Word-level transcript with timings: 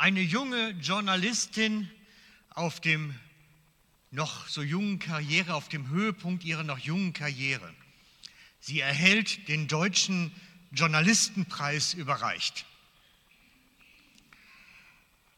Eine 0.00 0.22
junge 0.22 0.70
Journalistin 0.80 1.90
auf 2.48 2.80
dem 2.80 3.14
noch 4.10 4.48
so 4.48 4.62
jungen 4.62 4.98
Karriere, 4.98 5.52
auf 5.52 5.68
dem 5.68 5.90
Höhepunkt 5.90 6.42
ihrer 6.42 6.62
noch 6.62 6.78
jungen 6.78 7.12
Karriere. 7.12 7.70
Sie 8.60 8.80
erhält 8.80 9.46
den 9.48 9.68
deutschen 9.68 10.32
Journalistenpreis 10.72 11.92
überreicht. 11.92 12.64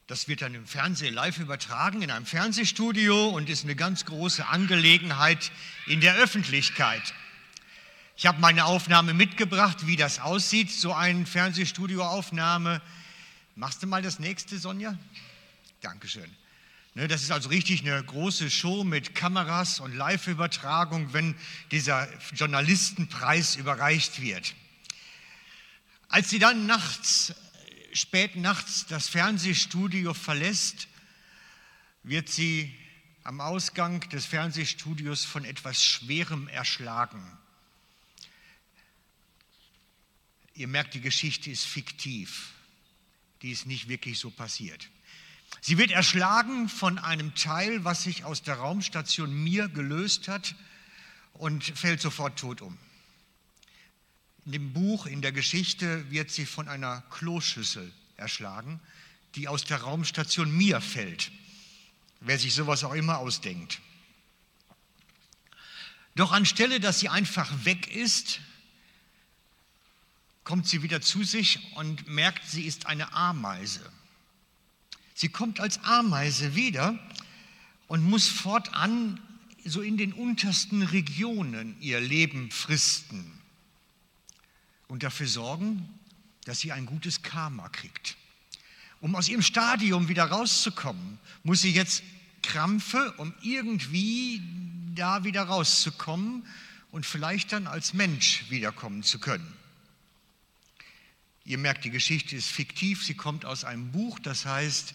Das 0.06 0.28
wird 0.28 0.42
dann 0.42 0.54
im 0.54 0.68
Fernsehen 0.68 1.12
live 1.12 1.40
übertragen, 1.40 2.00
in 2.00 2.12
einem 2.12 2.24
Fernsehstudio 2.24 3.30
und 3.30 3.50
ist 3.50 3.64
eine 3.64 3.74
ganz 3.74 4.04
große 4.04 4.46
Angelegenheit 4.46 5.50
in 5.88 6.00
der 6.00 6.14
Öffentlichkeit. 6.14 7.14
Ich 8.16 8.26
habe 8.26 8.40
meine 8.40 8.66
Aufnahme 8.66 9.12
mitgebracht, 9.12 9.88
wie 9.88 9.96
das 9.96 10.20
aussieht, 10.20 10.70
so 10.70 10.92
eine 10.94 11.26
Fernsehstudioaufnahme. 11.26 12.80
Machst 13.54 13.82
du 13.82 13.86
mal 13.86 14.00
das 14.00 14.18
nächste, 14.18 14.58
Sonja? 14.58 14.98
Dankeschön. 15.82 16.30
Ne, 16.94 17.08
das 17.08 17.22
ist 17.22 17.30
also 17.30 17.50
richtig 17.50 17.82
eine 17.82 18.02
große 18.02 18.50
Show 18.50 18.84
mit 18.84 19.14
Kameras 19.14 19.80
und 19.80 19.94
Live-Übertragung, 19.94 21.12
wenn 21.12 21.34
dieser 21.70 22.08
Journalistenpreis 22.34 23.56
überreicht 23.56 24.20
wird. 24.20 24.54
Als 26.08 26.30
sie 26.30 26.38
dann 26.38 26.66
nachts, 26.66 27.34
spät 27.92 28.36
nachts 28.36 28.86
das 28.86 29.08
Fernsehstudio 29.08 30.14
verlässt, 30.14 30.88
wird 32.02 32.28
sie 32.28 32.74
am 33.24 33.40
Ausgang 33.40 34.00
des 34.10 34.26
Fernsehstudios 34.26 35.24
von 35.24 35.44
etwas 35.44 35.82
Schwerem 35.82 36.48
erschlagen. 36.48 37.38
Ihr 40.54 40.68
merkt, 40.68 40.94
die 40.94 41.00
Geschichte 41.00 41.50
ist 41.50 41.64
fiktiv. 41.64 42.52
Die 43.42 43.50
ist 43.50 43.66
nicht 43.66 43.88
wirklich 43.88 44.18
so 44.18 44.30
passiert. 44.30 44.88
Sie 45.60 45.78
wird 45.78 45.90
erschlagen 45.90 46.68
von 46.68 46.98
einem 46.98 47.34
Teil, 47.34 47.84
was 47.84 48.04
sich 48.04 48.24
aus 48.24 48.42
der 48.42 48.56
Raumstation 48.56 49.32
Mir 49.44 49.68
gelöst 49.68 50.28
hat 50.28 50.54
und 51.34 51.64
fällt 51.64 52.00
sofort 52.00 52.38
tot 52.38 52.62
um. 52.62 52.78
In 54.46 54.52
dem 54.52 54.72
Buch, 54.72 55.06
in 55.06 55.22
der 55.22 55.32
Geschichte 55.32 56.10
wird 56.10 56.30
sie 56.30 56.46
von 56.46 56.68
einer 56.68 57.02
Kloschüssel 57.10 57.92
erschlagen, 58.16 58.80
die 59.34 59.48
aus 59.48 59.64
der 59.64 59.78
Raumstation 59.78 60.56
Mir 60.56 60.80
fällt. 60.80 61.30
Wer 62.20 62.38
sich 62.38 62.54
sowas 62.54 62.84
auch 62.84 62.94
immer 62.94 63.18
ausdenkt. 63.18 63.80
Doch 66.14 66.32
anstelle, 66.32 66.80
dass 66.80 67.00
sie 67.00 67.08
einfach 67.08 67.64
weg 67.64 67.88
ist, 67.94 68.40
kommt 70.44 70.66
sie 70.66 70.82
wieder 70.82 71.00
zu 71.00 71.22
sich 71.22 71.72
und 71.76 72.06
merkt, 72.08 72.48
sie 72.48 72.62
ist 72.62 72.86
eine 72.86 73.12
Ameise. 73.12 73.80
Sie 75.14 75.28
kommt 75.28 75.60
als 75.60 75.82
Ameise 75.84 76.54
wieder 76.54 76.98
und 77.86 78.02
muss 78.02 78.28
fortan 78.28 79.20
so 79.64 79.80
in 79.80 79.96
den 79.96 80.12
untersten 80.12 80.82
Regionen 80.82 81.76
ihr 81.80 82.00
Leben 82.00 82.50
fristen 82.50 83.40
und 84.88 85.02
dafür 85.02 85.28
sorgen, 85.28 85.88
dass 86.44 86.60
sie 86.60 86.72
ein 86.72 86.86
gutes 86.86 87.22
Karma 87.22 87.68
kriegt. 87.68 88.16
Um 89.00 89.14
aus 89.14 89.28
ihrem 89.28 89.42
Stadium 89.42 90.08
wieder 90.08 90.24
rauszukommen, 90.24 91.18
muss 91.44 91.60
sie 91.60 91.72
jetzt 91.72 92.02
krampfe, 92.42 93.14
um 93.18 93.32
irgendwie 93.42 94.42
da 94.94 95.24
wieder 95.24 95.42
rauszukommen 95.42 96.46
und 96.90 97.06
vielleicht 97.06 97.52
dann 97.52 97.66
als 97.66 97.94
Mensch 97.94 98.44
wiederkommen 98.50 99.02
zu 99.02 99.18
können. 99.18 99.61
Ihr 101.44 101.58
merkt, 101.58 101.84
die 101.84 101.90
Geschichte 101.90 102.36
ist 102.36 102.48
fiktiv, 102.48 103.04
sie 103.04 103.14
kommt 103.14 103.44
aus 103.44 103.64
einem 103.64 103.90
Buch, 103.90 104.18
das 104.20 104.46
heißt 104.46 104.94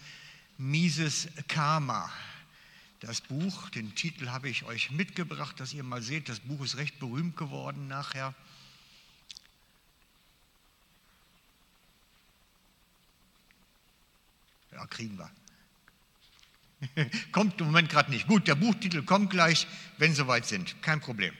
Mises 0.56 1.28
Karma. 1.46 2.10
Das 3.00 3.20
Buch, 3.20 3.68
den 3.70 3.94
Titel 3.94 4.28
habe 4.28 4.48
ich 4.48 4.64
euch 4.64 4.90
mitgebracht, 4.90 5.60
dass 5.60 5.72
ihr 5.72 5.84
mal 5.84 6.02
seht, 6.02 6.28
das 6.28 6.40
Buch 6.40 6.64
ist 6.64 6.76
recht 6.76 6.98
berühmt 6.98 7.36
geworden 7.36 7.86
nachher. 7.86 8.34
Ja, 14.72 14.86
kriegen 14.86 15.18
wir. 15.18 15.30
kommt 17.32 17.60
im 17.60 17.66
Moment 17.66 17.90
gerade 17.90 18.10
nicht. 18.10 18.26
Gut, 18.26 18.48
der 18.48 18.54
Buchtitel 18.54 19.02
kommt 19.02 19.30
gleich, 19.30 19.66
wenn 19.98 20.14
soweit 20.14 20.46
sind. 20.46 20.80
Kein 20.82 21.00
Problem. 21.00 21.34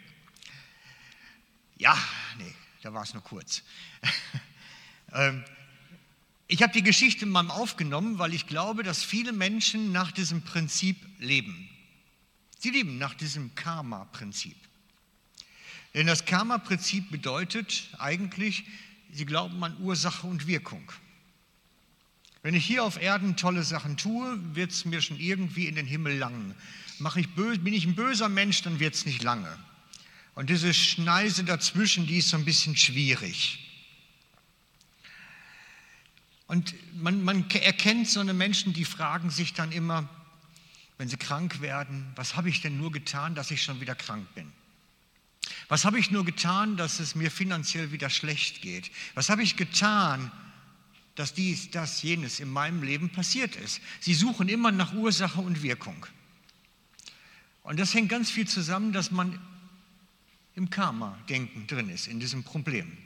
Ja, 1.77 1.97
nee, 2.39 2.55
da 2.83 2.93
war 2.93 3.05
es 3.05 3.15
nur 3.15 3.23
kurz. 3.23 3.63
Ähm, 5.13 5.45
ich 6.47 6.63
habe 6.63 6.73
die 6.73 6.83
Geschichte 6.83 7.27
mal 7.27 7.51
aufgenommen, 7.51 8.19
weil 8.19 8.33
ich 8.33 8.47
glaube, 8.47 8.83
dass 8.83 9.05
viele 9.05 9.33
Menschen 9.33 9.93
nach 9.93 10.13
diesem 10.13 10.43
Prinzip 10.43 10.97
leben. 11.19 11.69
Sie 12.59 12.71
leben 12.71 12.99
nach 12.99 13.15
diesem 13.15 13.55
Karma-Prinzip. 13.55 14.57
Denn 15.95 16.07
das 16.07 16.25
Karma-Prinzip 16.25 17.11
bedeutet 17.11 17.91
eigentlich, 17.99 18.65
sie 19.13 19.27
glauben 19.27 19.63
an 19.63 19.77
Ursache 19.81 20.27
und 20.27 20.47
Wirkung. 20.47 20.91
Wenn 22.43 22.55
ich 22.55 22.65
hier 22.65 22.85
auf 22.85 23.01
Erden 23.01 23.37
tolle 23.37 23.63
Sachen 23.63 23.97
tue, 23.97 24.39
wird 24.55 24.71
es 24.71 24.85
mir 24.85 25.03
schon 25.03 25.19
irgendwie 25.19 25.67
in 25.67 25.75
den 25.75 25.87
Himmel 25.87 26.17
langen. 26.17 26.55
Mache 26.99 27.21
ich 27.21 27.29
böse, 27.35 27.59
bin 27.59 27.75
ich 27.75 27.85
ein 27.85 27.95
böser 27.95 28.29
Mensch, 28.29 28.63
dann 28.63 28.81
wird 28.81 28.95
es 28.95 29.07
nicht 29.07 29.23
lange. 29.23 29.59
Und 30.35 30.51
diese 30.51 30.73
Schneise 30.73 31.45
dazwischen, 31.45 32.07
die 32.07 32.19
ist 32.19 32.31
so 32.31 32.37
ein 32.37 32.45
bisschen 32.45 32.77
schwierig. 32.77 33.68
Und 36.49 36.75
man, 37.01 37.23
man 37.23 37.49
erkennt 37.51 38.09
so 38.09 38.21
eine 38.21 38.33
Menschen, 38.33 38.73
die 38.73 38.87
fragen 38.87 39.31
sich 39.31 39.53
dann 39.53 39.71
immer, 39.71 40.09
wenn 40.97 41.09
sie 41.09 41.19
krank 41.19 41.61
werden, 41.61 42.11
was 42.17 42.37
habe 42.37 42.49
ich 42.49 42.63
denn 42.63 42.79
nur 42.79 42.91
getan, 42.91 43.35
dass 43.35 43.51
ich 43.51 43.63
schon 43.63 43.81
wieder 43.81 43.95
krank 43.95 44.27
bin? 44.35 44.51
Was 45.69 45.85
habe 45.85 45.99
ich 45.99 46.11
nur 46.11 46.25
getan, 46.25 46.79
dass 46.79 47.01
es 47.01 47.15
mir 47.15 47.31
finanziell 47.31 47.93
wieder 47.93 48.09
schlecht 48.09 48.63
geht? 48.63 48.91
Was 49.15 49.29
habe 49.29 49.43
ich 49.43 49.57
getan, 49.57 50.33
dass 51.15 51.35
dies, 51.35 51.71
das, 51.71 52.03
jenes 52.03 52.41
in 52.41 52.51
meinem 52.51 52.83
Leben 52.83 53.11
passiert 53.11 53.55
ist? 53.55 53.81
Sie 54.01 54.15
suchen 54.15 54.49
immer 54.49 54.73
nach 54.73 54.95
Ursache 54.95 55.43
und 55.43 55.63
Wirkung. 55.63 56.07
Und 57.63 57.79
das 57.79 57.93
hängt 57.93 58.09
ganz 58.09 58.31
viel 58.31 58.49
zusammen, 58.49 58.95
dass 58.95 59.11
man 59.11 59.39
im 60.55 60.71
Karma-Denken 60.71 61.67
drin 61.67 61.91
ist, 61.91 62.07
in 62.07 62.21
diesem 62.21 62.43
Problem 62.43 62.97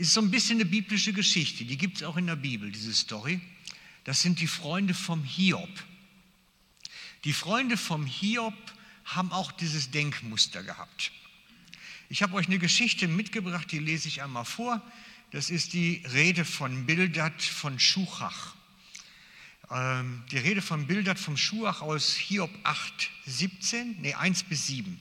ist 0.00 0.14
so 0.14 0.22
ein 0.22 0.30
bisschen 0.30 0.56
eine 0.56 0.64
biblische 0.64 1.12
Geschichte, 1.12 1.66
die 1.66 1.76
gibt 1.76 1.98
es 1.98 2.02
auch 2.04 2.16
in 2.16 2.26
der 2.26 2.36
Bibel, 2.36 2.72
diese 2.72 2.94
Story. 2.94 3.38
Das 4.04 4.22
sind 4.22 4.40
die 4.40 4.46
Freunde 4.46 4.94
vom 4.94 5.22
Hiob. 5.22 5.68
Die 7.24 7.34
Freunde 7.34 7.76
vom 7.76 8.06
Hiob 8.06 8.54
haben 9.04 9.30
auch 9.30 9.52
dieses 9.52 9.90
Denkmuster 9.90 10.62
gehabt. 10.62 11.12
Ich 12.08 12.22
habe 12.22 12.34
euch 12.34 12.46
eine 12.46 12.58
Geschichte 12.58 13.08
mitgebracht, 13.08 13.70
die 13.72 13.78
lese 13.78 14.08
ich 14.08 14.22
einmal 14.22 14.46
vor. 14.46 14.80
Das 15.32 15.50
ist 15.50 15.74
die 15.74 16.02
Rede 16.14 16.46
von 16.46 16.86
Bildad 16.86 17.42
von 17.42 17.78
Schuchach. 17.78 18.54
Ähm, 19.70 20.22
die 20.30 20.38
Rede 20.38 20.62
von 20.62 20.86
Bildad 20.86 21.18
von 21.18 21.36
Schuach 21.36 21.82
aus 21.82 22.16
Hiob 22.16 22.50
8, 22.62 23.10
17, 23.26 24.00
nee, 24.00 24.14
1 24.14 24.44
bis 24.44 24.66
7. 24.66 24.98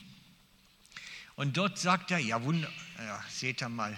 Und 1.38 1.56
dort 1.56 1.80
sagt 1.80 2.12
er, 2.12 2.20
ja, 2.20 2.44
wunder, 2.44 2.70
ja, 2.98 3.24
seht 3.30 3.62
ihr 3.62 3.70
mal, 3.70 3.96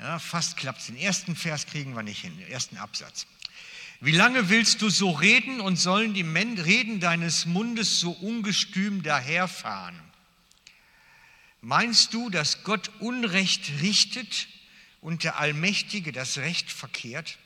ja, 0.00 0.18
fast 0.18 0.56
klappt 0.56 0.80
es. 0.80 0.86
Den 0.86 0.96
ersten 0.96 1.36
Vers 1.36 1.66
kriegen 1.66 1.94
wir 1.94 2.02
nicht 2.02 2.22
hin, 2.22 2.36
den 2.38 2.48
ersten 2.48 2.78
Absatz. 2.78 3.26
Wie 4.00 4.12
lange 4.12 4.48
willst 4.48 4.80
du 4.80 4.88
so 4.88 5.10
reden 5.10 5.60
und 5.60 5.76
sollen 5.76 6.14
die 6.14 6.22
Reden 6.22 7.00
deines 7.00 7.44
Mundes 7.44 8.00
so 8.00 8.12
ungestüm 8.12 9.02
daherfahren? 9.02 10.00
Meinst 11.60 12.14
du, 12.14 12.30
dass 12.30 12.64
Gott 12.64 12.90
Unrecht 13.00 13.70
richtet 13.82 14.48
und 15.02 15.22
der 15.24 15.38
Allmächtige 15.38 16.12
das 16.12 16.38
Recht 16.38 16.72
verkehrt? 16.72 17.36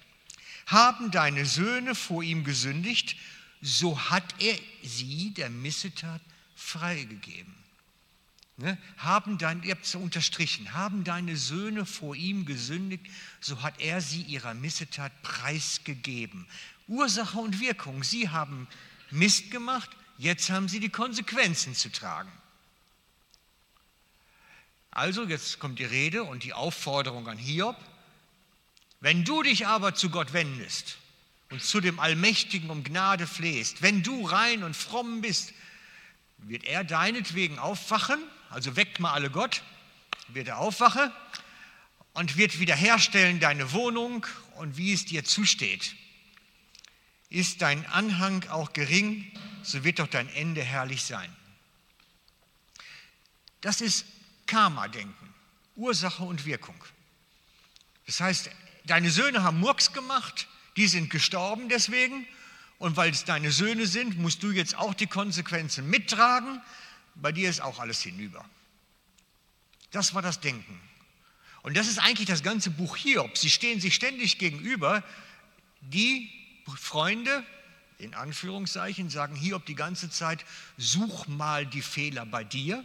Haben 0.67 1.11
deine 1.11 1.47
Söhne 1.47 1.97
vor 1.97 2.23
ihm 2.23 2.45
gesündigt, 2.45 3.17
so 3.61 4.11
hat 4.11 4.41
er 4.41 4.57
sie 4.83 5.35
der 5.35 5.51
Missetat 5.51 6.21
freigegeben. 6.55 7.64
Ne? 8.57 8.79
Haben 8.99 9.37
dein, 9.39 9.63
ihr 9.65 9.75
habt 9.75 9.85
es 9.85 9.95
unterstrichen, 9.97 10.75
haben 10.75 11.03
deine 11.03 11.37
Söhne 11.37 11.85
vor 11.85 12.15
ihm 12.15 12.47
gesündigt, 12.47 13.07
so 13.41 13.63
hat 13.63 13.81
er 13.81 14.01
sie 14.01 14.23
ihrer 14.23 14.55
Missetat 14.55 15.13
preisgegeben. 15.23 16.47
Ursache 16.87 17.39
und 17.39 17.59
Wirkung, 17.59 18.05
sie 18.05 18.29
haben 18.29 18.69
Mist 19.11 19.51
gemacht, 19.51 19.91
jetzt 20.19 20.51
haben 20.51 20.69
sie 20.69 20.79
die 20.79 20.89
Konsequenzen 20.89 21.75
zu 21.75 21.91
tragen. 21.91 22.31
Also, 24.93 25.25
jetzt 25.25 25.59
kommt 25.59 25.81
die 25.81 25.85
Rede 25.85 26.23
und 26.23 26.45
die 26.45 26.53
Aufforderung 26.53 27.27
an 27.27 27.37
Hiob. 27.37 27.77
Wenn 29.01 29.25
du 29.25 29.43
dich 29.43 29.67
aber 29.67 29.97
zu 29.97 30.09
Gott 30.09 30.33
wendest 30.33 30.99
und 31.51 31.61
zu 31.61 31.81
dem 31.81 31.99
Allmächtigen 31.99 32.71
um 32.71 32.85
Gnade 32.85 33.27
flehst, 33.27 33.83
wenn 33.83 34.05
du 34.05 34.25
rein 34.25 34.63
und 34.63 34.77
fromm 34.77 35.21
bist, 35.21 35.53
wird 36.39 36.63
er 36.63 36.85
deinetwegen 36.85 37.59
aufwachen 37.59 38.23
also 38.55 38.77
weckt 38.77 39.01
mal 39.01 39.13
alle 39.13 39.31
Gott, 39.31 39.63
wird 40.29 40.47
er 40.47 40.59
aufwachen 40.59 41.11
und 42.13 42.37
wird 42.37 42.61
wiederherstellen 42.61 43.41
deine 43.41 43.73
Wohnung 43.73 44.25
und 44.55 44.77
wie 44.77 44.93
es 44.93 45.05
dir 45.05 45.25
zusteht. 45.25 45.97
Ist 47.31 47.63
dein 47.63 47.85
Anhang 47.87 48.49
auch 48.51 48.73
gering, 48.73 49.29
so 49.65 49.83
wird 49.83 49.99
doch 49.99 50.07
dein 50.07 50.29
Ende 50.29 50.63
herrlich 50.63 51.03
sein. 51.03 51.35
Das 53.61 53.81
ist 53.81 54.07
Karma-Denken, 54.47 55.35
Ursache 55.75 56.23
und 56.23 56.45
Wirkung. 56.45 56.77
Das 58.07 58.21
heißt, 58.21 58.51
deine 58.85 59.11
Söhne 59.11 59.43
haben 59.43 59.59
Murks 59.59 59.93
gemacht, 59.93 60.47
die 60.77 60.87
sind 60.87 61.11
gestorben 61.11 61.69
deswegen 61.69 62.25
und 62.79 62.97
weil 62.97 63.11
es 63.11 63.25
deine 63.25 63.51
Söhne 63.51 63.89
sind, 63.89 64.17
musst 64.19 64.45
du 64.45 64.53
jetzt 64.53 64.77
auch 64.77 64.95
die 64.95 65.09
Konsequenzen 65.09 65.91
mittragen. 65.91 66.61
Bei 67.15 67.33
dir 67.33 67.49
ist 67.49 67.61
auch 67.61 67.79
alles 67.79 68.03
hinüber. 68.03 68.45
Das 69.91 70.15
war 70.15 70.23
das 70.23 70.41
Denken. 70.41 70.81
Und 71.63 71.77
das 71.77 71.89
ist 71.89 71.99
eigentlich 71.99 72.29
das 72.29 72.43
ganze 72.43 72.71
Buch 72.71 72.97
Hiob. 72.97 73.39
Sie 73.39 73.49
stehen 73.49 73.81
sich 73.81 73.95
ständig 73.95 74.39
gegenüber. 74.39 75.03
Die 75.81 76.31
Freunde, 76.77 77.45
in 77.99 78.15
Anführungszeichen, 78.15 79.09
sagen 79.09 79.37
Hiob 79.37 79.65
die 79.67 79.75
ganze 79.75 80.11
Zeit, 80.11 80.45
such 80.77 81.27
mal 81.27 81.65
die 81.65 81.83
Fehler 81.83 82.27
bei 82.27 82.45
dir. 82.45 82.85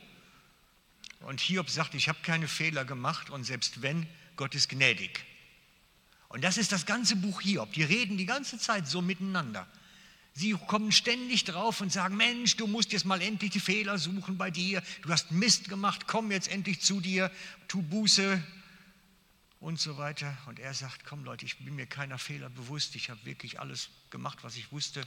Und 1.22 1.42
Hiob 1.42 1.70
sagt, 1.70 1.96
ich 1.96 2.08
habe 2.08 2.20
keine 2.24 2.48
Fehler 2.48 2.86
gemacht 2.86 3.30
und 3.30 3.44
selbst 3.44 3.82
wenn, 3.82 4.08
Gott 4.38 4.56
ist 4.56 4.70
gnädig. 4.70 5.26
Und 6.30 6.44
das 6.44 6.58
ist 6.58 6.72
das 6.72 6.86
ganze 6.86 7.16
Buch 7.16 7.42
Hiob. 7.42 7.74
Die 7.74 7.84
reden 7.84 8.18
die 8.18 8.26
ganze 8.26 8.58
Zeit 8.58 8.88
so 8.88 9.02
miteinander. 9.02 9.68
Sie 10.34 10.54
kommen 10.54 10.92
ständig 10.92 11.44
drauf 11.44 11.82
und 11.82 11.92
sagen, 11.92 12.16
Mensch, 12.16 12.56
du 12.56 12.68
musst 12.68 12.92
jetzt 12.94 13.06
mal 13.06 13.22
endlich 13.22 13.52
die 13.52 13.60
Fehler 13.60 13.98
suchen 13.98 14.38
bei 14.38 14.52
dir. 14.52 14.82
Du 15.02 15.10
hast 15.10 15.32
Mist 15.32 15.70
gemacht, 15.70 16.08
komm 16.08 16.32
jetzt 16.32 16.48
endlich 16.48 16.82
zu 16.82 17.02
dir, 17.02 17.32
tu 17.68 17.82
Buße 17.82 18.42
und 19.60 19.80
so 19.80 19.98
weiter. 19.98 20.38
Und 20.48 20.60
er 20.60 20.74
sagt, 20.74 21.06
komm 21.06 21.24
Leute, 21.24 21.46
ich 21.46 21.58
bin 21.58 21.76
mir 21.76 21.88
keiner 21.88 22.18
Fehler 22.18 22.50
bewusst. 22.50 22.96
Ich 22.96 23.10
habe 23.10 23.24
wirklich 23.26 23.60
alles 23.60 23.90
gemacht, 24.10 24.40
was 24.44 24.56
ich 24.56 24.72
wusste. 24.72 25.06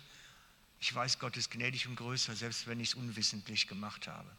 Ich 0.81 0.95
weiß, 0.95 1.19
Gott 1.19 1.37
ist 1.37 1.51
gnädig 1.51 1.87
und 1.87 1.97
größer, 1.97 2.35
selbst 2.35 2.67
wenn 2.67 2.81
ich 2.81 2.89
es 2.89 2.95
unwissentlich 2.95 3.69
gemacht 3.69 4.09
habe. 4.09 4.31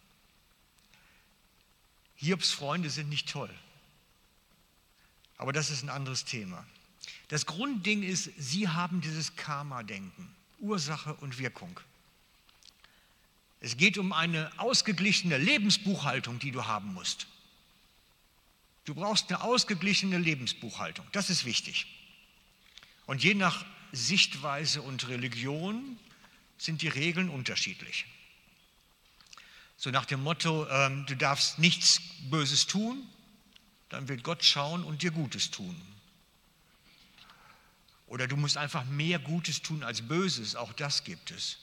Hiobs 2.15 2.51
Freunde 2.51 2.89
sind 2.89 3.09
nicht 3.09 3.29
toll. 3.29 3.53
Aber 5.37 5.51
das 5.53 5.71
ist 5.71 5.83
ein 5.83 5.89
anderes 5.89 6.25
Thema. 6.25 6.65
Das 7.29 7.45
Grundding 7.45 8.03
ist, 8.03 8.29
sie 8.37 8.69
haben 8.69 9.01
dieses 9.01 9.35
Karma-Denken. 9.35 10.29
Ursache 10.59 11.13
und 11.15 11.37
Wirkung. 11.37 11.79
Es 13.59 13.77
geht 13.77 13.97
um 13.97 14.11
eine 14.11 14.51
ausgeglichene 14.57 15.37
Lebensbuchhaltung, 15.37 16.39
die 16.39 16.51
du 16.51 16.65
haben 16.65 16.93
musst. 16.93 17.27
Du 18.85 18.93
brauchst 18.93 19.29
eine 19.29 19.41
ausgeglichene 19.41 20.17
Lebensbuchhaltung, 20.17 21.05
das 21.13 21.29
ist 21.29 21.45
wichtig. 21.45 21.87
Und 23.05 23.23
je 23.23 23.33
nach 23.33 23.65
Sichtweise 23.93 24.81
und 24.81 25.07
Religion 25.07 25.97
sind 26.57 26.81
die 26.81 26.87
Regeln 26.87 27.29
unterschiedlich. 27.29 28.05
So 29.77 29.91
nach 29.91 30.05
dem 30.05 30.23
Motto, 30.23 30.67
ähm, 30.69 31.05
du 31.05 31.15
darfst 31.15 31.59
nichts 31.59 32.01
Böses 32.29 32.67
tun, 32.67 33.07
dann 33.89 34.07
wird 34.07 34.23
Gott 34.23 34.43
schauen 34.43 34.83
und 34.83 35.03
dir 35.03 35.11
Gutes 35.11 35.51
tun. 35.51 35.79
Oder 38.13 38.27
du 38.27 38.37
musst 38.37 38.57
einfach 38.57 38.85
mehr 38.85 39.17
Gutes 39.17 39.63
tun 39.63 39.81
als 39.81 40.03
Böses, 40.03 40.55
auch 40.55 40.71
das 40.73 41.03
gibt 41.03 41.31
es. 41.31 41.57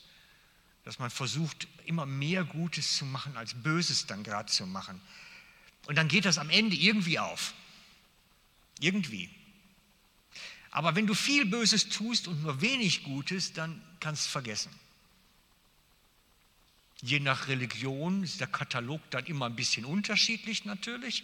Dass 0.82 0.99
man 0.99 1.08
versucht, 1.08 1.69
immer 1.85 2.06
mehr 2.06 2.43
Gutes 2.43 2.97
zu 2.97 3.05
machen, 3.05 3.37
als 3.37 3.55
Böses 3.55 4.06
dann 4.06 4.25
gerade 4.25 4.50
zu 4.50 4.67
machen. 4.67 5.00
Und 5.87 5.94
dann 5.94 6.08
geht 6.08 6.25
das 6.25 6.38
am 6.38 6.50
Ende 6.50 6.75
irgendwie 6.75 7.20
auf. 7.20 7.55
Irgendwie. 8.81 9.31
Aber 10.73 10.97
wenn 10.97 11.06
du 11.06 11.14
viel 11.14 11.47
Böses 11.47 11.88
tust 11.88 12.26
und 12.26 12.43
nur 12.43 12.61
wenig 12.61 13.05
Gutes, 13.05 13.52
dann 13.52 13.81
kannst 14.00 14.25
du 14.25 14.26
es 14.26 14.32
vergessen. 14.32 14.73
Je 17.00 17.20
nach 17.20 17.47
Religion 17.47 18.25
ist 18.25 18.41
der 18.41 18.49
Katalog 18.49 19.00
dann 19.11 19.25
immer 19.26 19.47
ein 19.47 19.55
bisschen 19.55 19.85
unterschiedlich 19.85 20.64
natürlich. 20.64 21.23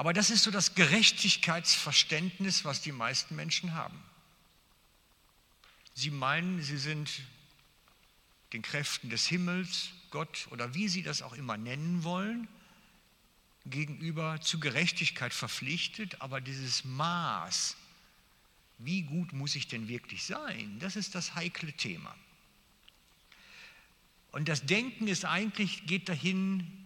Aber 0.00 0.14
das 0.14 0.30
ist 0.30 0.44
so 0.44 0.50
das 0.50 0.74
Gerechtigkeitsverständnis, 0.74 2.64
was 2.64 2.80
die 2.80 2.90
meisten 2.90 3.36
Menschen 3.36 3.74
haben. 3.74 4.02
Sie 5.92 6.10
meinen, 6.10 6.62
sie 6.62 6.78
sind 6.78 7.20
den 8.54 8.62
Kräften 8.62 9.10
des 9.10 9.26
Himmels, 9.26 9.90
Gott 10.10 10.48
oder 10.52 10.72
wie 10.72 10.88
sie 10.88 11.02
das 11.02 11.20
auch 11.20 11.34
immer 11.34 11.58
nennen 11.58 12.02
wollen, 12.02 12.48
gegenüber 13.66 14.40
zu 14.40 14.58
Gerechtigkeit 14.58 15.34
verpflichtet, 15.34 16.22
aber 16.22 16.40
dieses 16.40 16.82
Maß, 16.86 17.76
wie 18.78 19.02
gut 19.02 19.34
muss 19.34 19.54
ich 19.54 19.68
denn 19.68 19.86
wirklich 19.86 20.24
sein, 20.24 20.78
das 20.78 20.96
ist 20.96 21.14
das 21.14 21.34
heikle 21.34 21.74
Thema. 21.74 22.16
Und 24.32 24.48
das 24.48 24.64
Denken 24.64 25.08
ist 25.08 25.26
eigentlich, 25.26 25.84
geht 25.84 26.08
dahin, 26.08 26.79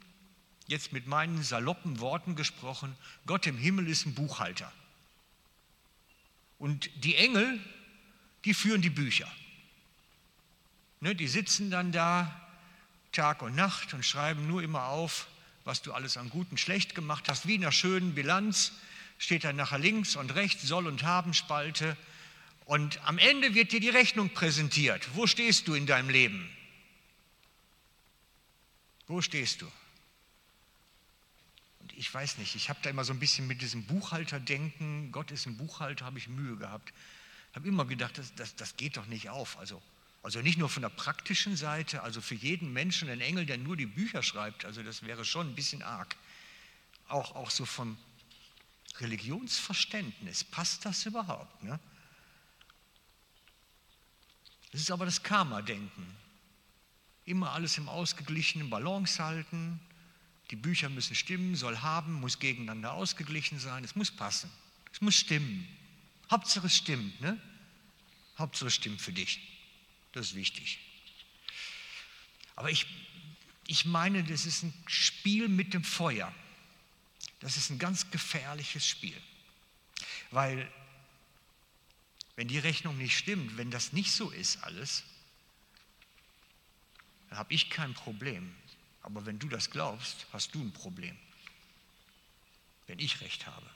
jetzt 0.67 0.93
mit 0.93 1.07
meinen 1.07 1.43
saloppen 1.43 2.01
Worten 2.01 2.37
gesprochen, 2.37 2.97
Gott 3.27 3.47
im 3.47 3.59
Himmel 3.59 3.89
ist 3.89 4.07
ein 4.07 4.15
Buchhalter. 4.15 4.73
Und 6.59 6.91
die 7.05 7.17
Engel, 7.17 7.61
die 8.45 8.55
führen 8.55 8.83
die 8.83 8.91
Bücher. 8.91 9.31
Ne, 11.01 11.15
die 11.15 11.29
sitzen 11.29 11.71
dann 11.71 11.93
da 11.93 12.41
Tag 13.13 13.43
und 13.43 13.55
Nacht 13.55 13.95
und 13.95 14.05
schreiben 14.05 14.47
nur 14.47 14.63
immer 14.63 14.87
auf, 14.87 15.29
was 15.65 15.83
du 15.83 15.93
alles 15.93 16.17
an 16.17 16.31
Guten 16.31 16.57
schlecht 16.57 16.95
gemacht 16.95 17.29
hast. 17.29 17.47
Wie 17.47 17.57
in 17.57 17.63
einer 17.63 17.73
schönen 17.73 18.15
Bilanz 18.15 18.73
steht 19.19 19.45
dann 19.45 19.57
nachher 19.57 19.79
links 19.79 20.17
und 20.17 20.35
rechts 20.35 20.63
Soll- 20.63 20.87
und 20.87 21.03
Haben-Spalte. 21.03 21.97
Und 22.65 22.99
am 23.07 23.19
Ende 23.19 23.55
wird 23.55 23.73
dir 23.73 23.81
die 23.81 23.91
Rechnung 23.91 24.31
präsentiert. 24.31 25.15
Wo 25.15 25.27
stehst 25.27 25.69
du 25.69 25.75
in 25.75 25.87
deinem 25.87 26.09
Leben? 26.09 26.51
Wo 29.07 29.21
stehst 29.21 29.61
du? 29.61 29.71
Ich 31.97 32.13
weiß 32.13 32.39
nicht, 32.39 32.55
ich 32.55 32.69
habe 32.69 32.79
da 32.83 32.91
immer 32.91 33.05
so 33.05 33.13
ein 33.13 33.19
bisschen 33.19 33.47
mit 33.47 33.61
diesem 33.63 33.85
Buchhalterdenken, 33.85 35.13
Gott 35.13 35.31
ist 35.31 35.47
ein 35.47 35.57
Buchhalter, 35.57 36.05
habe 36.07 36.19
ich 36.19 36.29
Mühe 36.29 36.57
gehabt. 36.57 36.93
Habe 37.55 37.69
immer 37.69 37.85
gedacht, 37.85 38.19
das, 38.19 38.35
das, 38.35 38.57
das 38.57 38.77
geht 38.77 38.97
doch 38.97 39.07
nicht 39.07 39.31
auf. 39.31 39.59
Also, 39.59 39.81
also 40.23 40.41
nicht 40.41 40.59
nur 40.59 40.69
von 40.69 40.83
der 40.83 40.89
praktischen 40.89 41.57
Seite, 41.57 42.03
also 42.03 42.21
für 42.21 42.35
jeden 42.35 42.73
Menschen 42.73 43.09
ein 43.09 43.21
Engel, 43.21 43.47
der 43.47 43.59
nur 43.59 43.77
die 43.77 43.87
Bücher 43.87 44.23
schreibt, 44.23 44.65
also 44.65 44.83
das 44.83 45.03
wäre 45.03 45.25
schon 45.25 45.51
ein 45.51 45.55
bisschen 45.55 45.83
arg. 45.83 46.17
Auch, 47.09 47.37
auch 47.37 47.51
so 47.51 47.65
vom 47.67 47.99
Religionsverständnis, 48.99 50.45
passt 50.45 50.85
das 50.85 51.05
überhaupt? 51.07 51.63
Ne? 51.63 51.79
Das 54.73 54.81
ist 54.81 54.91
aber 54.91 55.05
das 55.05 55.23
Karma-Denken. 55.23 56.17
Immer 57.25 57.53
alles 57.53 57.79
im 57.79 57.89
ausgeglichenen 57.89 58.71
Balance 58.71 59.23
halten, 59.23 59.81
die 60.51 60.57
Bücher 60.57 60.89
müssen 60.89 61.15
stimmen, 61.15 61.57
soll 61.57 61.79
haben, 61.79 62.15
muss 62.15 62.39
gegeneinander 62.39 62.93
ausgeglichen 62.93 63.59
sein, 63.59 63.85
es 63.85 63.97
muss 63.97 64.11
passen, 64.11 64.51
es 64.93 65.01
muss 65.01 65.17
stimmen. 65.17 65.67
Hauptsache 66.31 66.67
es 66.67 66.77
stimmt, 66.77 67.21
ne? 67.21 67.41
Hauptsache 68.39 68.69
es 68.69 68.75
stimmt 68.75 69.01
für 69.01 69.13
dich. 69.13 69.41
Das 70.13 70.29
ist 70.29 70.35
wichtig. 70.35 70.79
Aber 72.57 72.71
ich, 72.71 72.87
ich 73.67 73.85
meine, 73.85 74.23
das 74.25 74.47
ist 74.47 74.63
ein 74.63 74.75
Spiel 74.87 75.49
mit 75.49 75.75
dem 75.75 75.85
Feuer. 75.85 76.33
Das 77.41 77.57
ist 77.57 77.71
ein 77.71 77.79
ganz 77.79 78.11
gefährliches 78.11 78.87
Spiel. 78.87 79.21
Weil, 80.31 80.71
wenn 82.37 82.49
die 82.49 82.59
Rechnung 82.59 82.97
nicht 82.99 83.17
stimmt, 83.17 83.57
wenn 83.57 83.71
das 83.71 83.93
nicht 83.93 84.13
so 84.13 84.31
ist 84.31 84.63
alles, 84.65 85.05
dann 87.29 87.39
habe 87.39 87.53
ich 87.53 87.71
kein 87.71 87.95
Problem. 87.95 88.55
Aber 89.05 89.27
wenn 89.27 89.39
du 89.39 89.49
das 89.49 89.71
glaubst, 89.71 90.27
hast 90.33 90.55
du 90.55 90.63
ein 90.63 90.73
Problem. 90.73 91.15
Wenn 92.87 92.99
ich 92.99 93.21
recht 93.21 93.47
habe. 93.47 93.67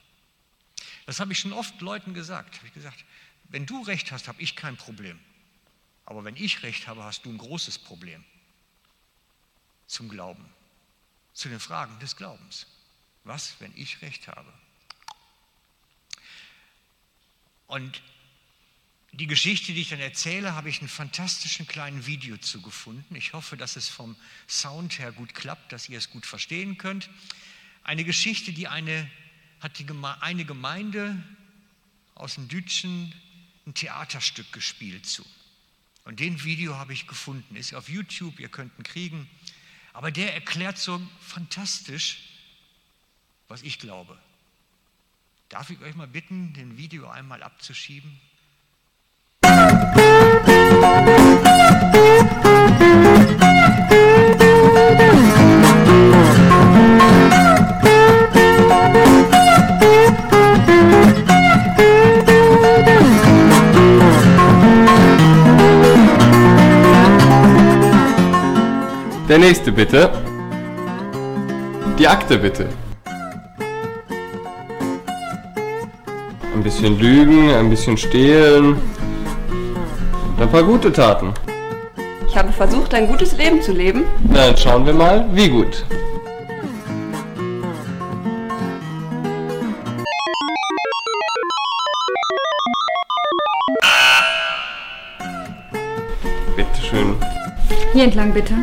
Das 1.05 1.21
habe 1.21 1.33
ich 1.33 1.39
schon 1.39 1.53
oft 1.53 1.79
Leuten 1.83 2.15
gesagt. 2.15 2.57
Habe 2.57 2.67
ich 2.67 2.73
gesagt, 2.73 3.05
wenn 3.51 3.67
du 3.67 3.83
recht 3.83 4.11
hast, 4.11 4.27
habe 4.27 4.41
ich 4.41 4.57
kein 4.57 4.79
Problem. 4.79 5.21
Aber 6.07 6.25
wenn 6.25 6.35
ich 6.35 6.63
recht 6.63 6.87
habe, 6.87 7.05
hast 7.05 7.27
du 7.27 7.31
ein 7.31 7.37
großes 7.37 7.79
Problem. 7.79 8.25
Zum 9.87 10.09
Glauben. 10.09 10.49
Zu 11.35 11.51
den 11.51 11.61
Fragen 11.61 11.99
des 11.99 12.17
Glaubens. 12.17 12.67
Was, 13.25 13.61
wenn 13.61 13.77
ich 13.77 14.01
recht 14.01 14.29
habe? 14.29 14.51
Und 17.67 18.03
die 19.13 19.27
Geschichte, 19.27 19.73
die 19.73 19.81
ich 19.81 19.89
dann 19.89 20.01
erzähle, 20.01 20.55
habe 20.55 20.69
ich 20.69 20.81
einen 20.81 20.89
fantastischen 20.89 21.67
kleinen 21.67 22.07
Video 22.07 22.37
zu 22.37 22.61
gefunden. 22.61 23.15
Ich 23.15 23.33
hoffe, 23.33 23.57
dass 23.57 23.77
es 23.77 23.89
vom 23.89 24.17
Sound 24.49 24.99
her 24.99 25.13
gut 25.13 25.35
klappt, 25.35 25.73
dass 25.73 25.89
ihr 25.89 25.99
es 25.99 26.11
gut 26.11 26.27
verstehen 26.27 26.77
könnt. 26.79 27.09
Eine 27.85 28.05
Geschichte, 28.05 28.53
die 28.53 28.69
eine, 28.69 29.11
hat 29.61 29.79
die 29.79 29.87
Geme 29.87 30.21
eine 30.23 30.45
Gemeinde 30.45 31.23
aus 32.15 32.35
dem 32.35 32.49
Dütschen 32.49 33.15
ein 33.67 33.75
Theaterstück 33.75 34.53
gespielt 34.53 35.07
zu. 35.07 35.25
Und 36.05 36.21
den 36.21 36.45
Video 36.45 36.77
habe 36.77 36.93
ich 36.93 37.07
gefunden, 37.07 37.57
ist 37.57 37.75
auf 37.75 37.89
YouTube, 37.89 38.39
ihr 38.41 38.49
könnt 38.49 38.79
ihn 38.79 38.83
kriegen. 38.83 39.29
Aber 39.93 40.11
der 40.11 40.35
erklärt 40.35 40.79
so 40.79 41.01
fantastisch, 41.21 42.19
was 43.49 43.63
ich 43.63 43.79
glaube. 43.79 44.19
Darf 45.49 45.71
ich 45.71 45.81
euch 45.81 45.95
mal 45.95 46.07
bitten, 46.07 46.53
den 46.53 46.77
Video 46.77 47.09
einmal 47.09 47.43
abzuschieben? 47.43 48.21
Der 69.29 69.47
nächste 69.47 69.71
bitte. 69.71 70.11
Die 71.99 72.09
Akte 72.09 72.39
bitte. 72.39 72.67
Ein 76.55 76.63
bisschen 76.63 76.99
lügen, 76.99 77.51
ein 77.51 77.69
bisschen 77.69 77.99
stehlen. 77.99 78.77
Ein 80.41 80.49
paar 80.51 80.63
gute 80.63 80.93
Taten. 80.93 81.35
Ich 82.29 82.37
habe 82.37 82.53
versucht, 82.53 82.95
ein 82.95 83.09
gutes 83.09 83.37
Leben 83.37 83.61
zu 83.61 83.73
leben. 83.73 84.05
Na, 84.29 84.47
dann 84.47 84.57
schauen 84.57 84.87
wir 84.87 84.93
mal, 84.93 85.27
wie 85.33 85.49
gut. 85.49 85.85
Bitte 96.55 96.81
schön. 96.89 97.17
Hier 97.93 98.05
entlang 98.05 98.33
bitte. 98.33 98.55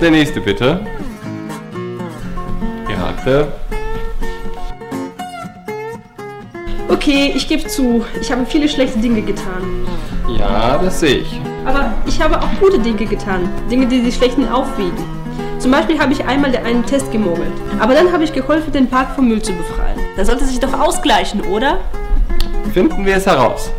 Der 0.00 0.10
nächste 0.10 0.40
bitte. 0.40 0.80
Ihre 2.88 3.04
Akte. 3.04 3.52
Okay, 6.88 7.32
ich 7.36 7.46
gebe 7.46 7.66
zu, 7.66 8.04
ich 8.18 8.32
habe 8.32 8.46
viele 8.46 8.66
schlechte 8.66 8.98
Dinge 8.98 9.20
getan. 9.20 9.86
Ja, 10.38 10.78
das 10.78 11.00
sehe 11.00 11.18
ich. 11.18 11.40
Aber 11.66 11.92
ich 12.06 12.20
habe 12.20 12.40
auch 12.40 12.48
gute 12.60 12.78
Dinge 12.78 13.04
getan. 13.04 13.46
Dinge, 13.70 13.86
die 13.86 14.00
die 14.00 14.10
schlechten 14.10 14.48
aufwiegen. 14.48 14.96
Zum 15.58 15.70
Beispiel 15.70 15.98
habe 15.98 16.12
ich 16.12 16.24
einmal 16.24 16.56
einen 16.56 16.86
Test 16.86 17.12
gemogelt. 17.12 17.52
Aber 17.78 17.92
dann 17.92 18.10
habe 18.10 18.24
ich 18.24 18.32
geholfen, 18.32 18.72
den 18.72 18.88
Park 18.88 19.14
vom 19.14 19.28
Müll 19.28 19.42
zu 19.42 19.52
befreien. 19.52 19.98
Das 20.16 20.28
sollte 20.28 20.46
sich 20.46 20.60
doch 20.60 20.72
ausgleichen, 20.72 21.42
oder? 21.42 21.78
Finden 22.72 23.04
wir 23.04 23.16
es 23.16 23.26
heraus. 23.26 23.70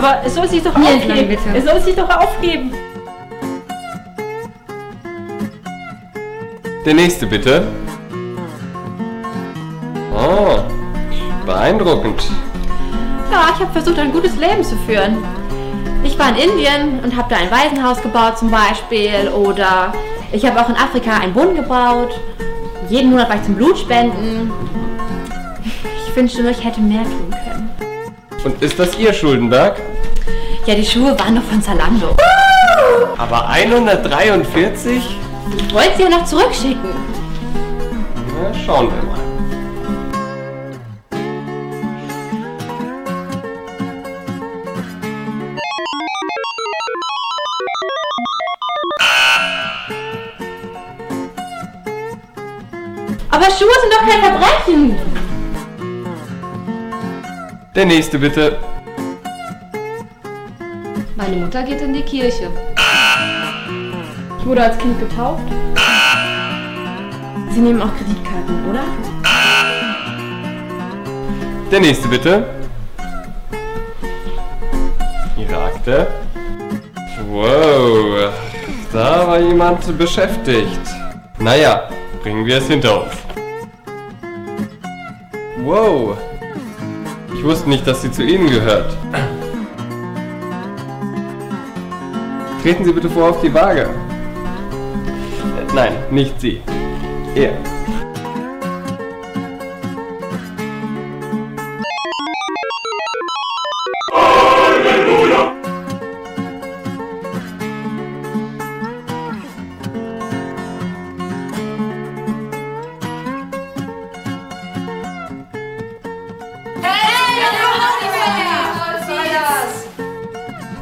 Aber 0.00 0.22
es 0.24 0.34
soll 0.34 0.48
sich 0.48 0.62
doch 0.62 0.74
Hier 0.76 0.92
entlang, 0.92 1.10
aufgeben. 1.10 1.28
bitte. 1.28 1.58
Es 1.58 1.64
soll 1.70 1.80
sich 1.82 1.94
doch 1.94 2.08
aufgeben. 2.08 2.72
der 6.86 6.94
nächste 6.94 7.26
bitte. 7.26 7.68
Oh, 10.16 10.60
beeindruckend. 11.44 12.22
Ja, 13.30 13.50
ich 13.54 13.60
habe 13.60 13.70
versucht, 13.72 13.98
ein 13.98 14.10
gutes 14.10 14.34
Leben 14.36 14.64
zu 14.64 14.74
führen. 14.86 15.18
Ich 16.02 16.18
war 16.18 16.30
in 16.30 16.36
Indien 16.50 17.00
und 17.04 17.14
habe 17.14 17.28
da 17.28 17.36
ein 17.36 17.50
Waisenhaus 17.50 18.00
gebaut 18.00 18.38
zum 18.38 18.50
Beispiel. 18.50 19.28
Oder 19.34 19.92
ich 20.32 20.46
habe 20.46 20.58
auch 20.58 20.70
in 20.70 20.76
Afrika 20.76 21.18
einen 21.18 21.34
Brunnen 21.34 21.56
gebaut. 21.56 22.18
Jeden 22.88 23.10
Monat 23.10 23.28
war 23.28 23.36
ich 23.36 23.42
zum 23.42 23.56
Blutspenden. 23.56 24.50
Ich 26.08 26.16
wünschte 26.16 26.40
nur, 26.40 26.52
ich 26.52 26.64
hätte 26.64 26.80
mehr 26.80 27.02
tun 27.04 27.30
können. 27.44 27.70
Und 28.42 28.62
ist 28.62 28.78
das 28.78 28.98
Ihr 28.98 29.12
Schuldenberg? 29.12 29.78
Ja, 30.70 30.76
die 30.76 30.86
Schuhe 30.86 31.18
waren 31.18 31.34
doch 31.34 31.42
von 31.42 31.60
Zalando. 31.60 32.14
Aber 33.18 33.48
143? 33.48 35.02
Ich 35.56 35.74
wollte 35.74 35.96
sie 35.96 36.02
ja 36.04 36.10
noch 36.10 36.24
zurückschicken. 36.24 36.90
Na, 38.40 38.54
schauen 38.54 38.88
wir 38.88 39.02
mal. 39.02 39.18
Aber 53.28 53.46
Schuhe 53.46 53.74
sind 53.80 53.92
doch 53.92 54.06
kein 54.06 54.22
Verbrechen. 54.22 54.96
Der 57.74 57.86
nächste 57.86 58.20
bitte. 58.20 58.69
Meine 61.30 61.42
Mutter 61.42 61.62
geht 61.62 61.80
in 61.80 61.92
die 61.92 62.02
Kirche. 62.02 62.50
Ich 64.36 64.44
wurde 64.44 64.64
als 64.64 64.76
Kind 64.78 64.98
getauft. 64.98 65.44
Sie 67.50 67.60
nehmen 67.60 67.80
auch 67.80 67.96
Kreditkarten, 67.96 68.68
oder? 68.68 68.82
Der 71.70 71.78
nächste 71.78 72.08
bitte. 72.08 72.46
Ihre 75.38 75.56
Akte. 75.56 76.08
Wow, 77.30 78.32
da 78.92 79.28
war 79.28 79.38
jemand 79.38 79.96
beschäftigt. 79.96 80.80
Naja, 81.38 81.90
bringen 82.24 82.44
wir 82.44 82.58
es 82.58 82.66
hinter 82.66 83.04
uns. 83.04 83.12
Wow, 85.62 86.16
ich 87.32 87.44
wusste 87.44 87.68
nicht, 87.68 87.86
dass 87.86 88.02
sie 88.02 88.10
zu 88.10 88.24
Ihnen 88.24 88.50
gehört. 88.50 88.96
Treten 92.62 92.84
Sie 92.84 92.92
bitte 92.92 93.08
vor 93.08 93.30
auf 93.30 93.40
die 93.40 93.52
Waage. 93.54 93.82
Äh, 93.82 95.74
Nein, 95.74 95.92
nicht 96.10 96.38
Sie. 96.40 96.60
Er. 97.34 97.52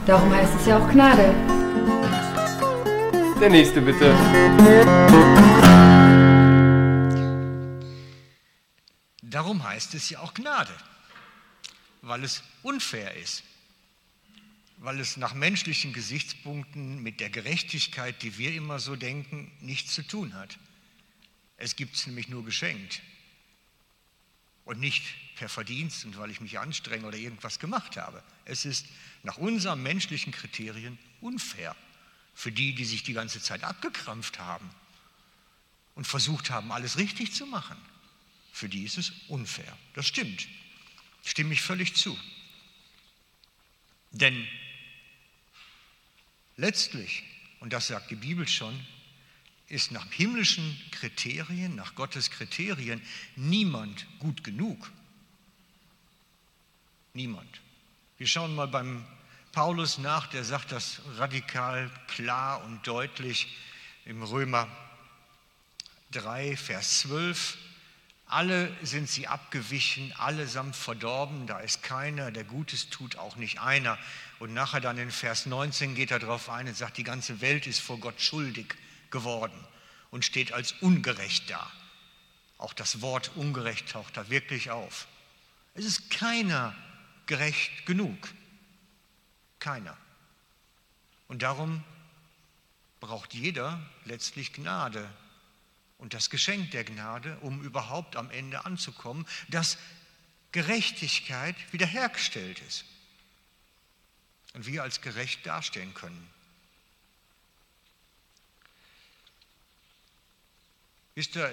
Darum 0.06 0.34
heißt 0.34 0.54
es 0.58 0.66
ja 0.66 0.78
auch 0.78 0.90
Gnade. 0.90 1.34
Der 3.40 3.50
nächste 3.50 3.80
bitte. 3.80 4.12
Darum 9.22 9.62
heißt 9.62 9.94
es 9.94 10.10
ja 10.10 10.18
auch 10.18 10.34
Gnade, 10.34 10.74
weil 12.02 12.24
es 12.24 12.42
unfair 12.64 13.14
ist, 13.14 13.44
weil 14.78 14.98
es 14.98 15.16
nach 15.16 15.34
menschlichen 15.34 15.92
Gesichtspunkten 15.92 17.00
mit 17.00 17.20
der 17.20 17.30
Gerechtigkeit, 17.30 18.20
die 18.22 18.38
wir 18.38 18.52
immer 18.52 18.80
so 18.80 18.96
denken, 18.96 19.52
nichts 19.60 19.94
zu 19.94 20.02
tun 20.02 20.34
hat. 20.34 20.58
Es 21.58 21.76
gibt 21.76 21.94
es 21.94 22.08
nämlich 22.08 22.28
nur 22.28 22.44
geschenkt 22.44 23.02
und 24.64 24.80
nicht 24.80 25.04
per 25.36 25.48
Verdienst 25.48 26.04
und 26.04 26.18
weil 26.18 26.32
ich 26.32 26.40
mich 26.40 26.58
anstrenge 26.58 27.06
oder 27.06 27.16
irgendwas 27.16 27.60
gemacht 27.60 27.96
habe. 27.96 28.20
Es 28.46 28.64
ist 28.64 28.86
nach 29.22 29.36
unseren 29.36 29.80
menschlichen 29.80 30.32
Kriterien 30.32 30.98
unfair 31.20 31.76
für 32.38 32.52
die, 32.52 32.72
die 32.72 32.84
sich 32.84 33.02
die 33.02 33.14
ganze 33.14 33.42
Zeit 33.42 33.64
abgekrampft 33.64 34.38
haben 34.38 34.70
und 35.96 36.06
versucht 36.06 36.50
haben, 36.50 36.70
alles 36.70 36.96
richtig 36.96 37.34
zu 37.34 37.46
machen. 37.46 37.76
Für 38.52 38.68
die 38.68 38.84
ist 38.84 38.96
es 38.96 39.10
unfair. 39.26 39.76
Das 39.94 40.06
stimmt. 40.06 40.46
Stimme 41.24 41.52
ich 41.52 41.62
völlig 41.62 41.96
zu. 41.96 42.16
Denn 44.12 44.46
letztlich, 46.56 47.24
und 47.58 47.72
das 47.72 47.88
sagt 47.88 48.12
die 48.12 48.14
Bibel 48.14 48.46
schon, 48.46 48.86
ist 49.66 49.90
nach 49.90 50.08
himmlischen 50.12 50.80
Kriterien, 50.92 51.74
nach 51.74 51.96
Gottes 51.96 52.30
Kriterien 52.30 53.02
niemand 53.34 54.06
gut 54.20 54.44
genug. 54.44 54.92
Niemand. 57.14 57.60
Wir 58.16 58.28
schauen 58.28 58.54
mal 58.54 58.68
beim 58.68 59.04
Paulus 59.52 59.98
nach, 59.98 60.26
der 60.26 60.44
sagt 60.44 60.72
das 60.72 61.00
radikal 61.16 61.90
klar 62.06 62.62
und 62.64 62.86
deutlich 62.86 63.56
im 64.04 64.22
Römer 64.22 64.68
3, 66.12 66.56
Vers 66.56 67.00
12. 67.00 67.56
Alle 68.26 68.70
sind 68.82 69.08
sie 69.08 69.26
abgewichen, 69.26 70.12
allesamt 70.18 70.76
verdorben, 70.76 71.46
da 71.46 71.60
ist 71.60 71.82
keiner, 71.82 72.30
der 72.30 72.44
Gutes 72.44 72.90
tut, 72.90 73.16
auch 73.16 73.36
nicht 73.36 73.60
einer. 73.60 73.98
Und 74.38 74.52
nachher 74.52 74.80
dann 74.80 74.98
in 74.98 75.10
Vers 75.10 75.46
19 75.46 75.94
geht 75.94 76.10
er 76.10 76.18
darauf 76.18 76.50
ein 76.50 76.68
und 76.68 76.76
sagt, 76.76 76.98
die 76.98 77.04
ganze 77.04 77.40
Welt 77.40 77.66
ist 77.66 77.80
vor 77.80 77.98
Gott 77.98 78.20
schuldig 78.20 78.74
geworden 79.10 79.58
und 80.10 80.26
steht 80.26 80.52
als 80.52 80.72
ungerecht 80.80 81.48
da. 81.48 81.70
Auch 82.58 82.74
das 82.74 83.00
Wort 83.00 83.30
ungerecht 83.34 83.90
taucht 83.90 84.16
da 84.16 84.28
wirklich 84.28 84.70
auf. 84.70 85.06
Es 85.74 85.84
ist 85.84 86.10
keiner 86.10 86.74
gerecht 87.26 87.86
genug. 87.86 88.28
Keiner. 89.60 89.96
Und 91.28 91.42
darum 91.42 91.84
braucht 93.00 93.34
jeder 93.34 93.80
letztlich 94.04 94.52
Gnade 94.52 95.08
und 95.98 96.14
das 96.14 96.30
Geschenk 96.30 96.70
der 96.70 96.84
Gnade, 96.84 97.36
um 97.40 97.62
überhaupt 97.62 98.16
am 98.16 98.30
Ende 98.30 98.64
anzukommen, 98.64 99.26
dass 99.48 99.78
Gerechtigkeit 100.52 101.56
wiederhergestellt 101.72 102.60
ist 102.60 102.84
und 104.54 104.66
wir 104.66 104.82
als 104.82 105.00
gerecht 105.00 105.44
dastehen 105.46 105.92
können. 105.94 106.28
Wisst 111.14 111.36
ihr, 111.36 111.52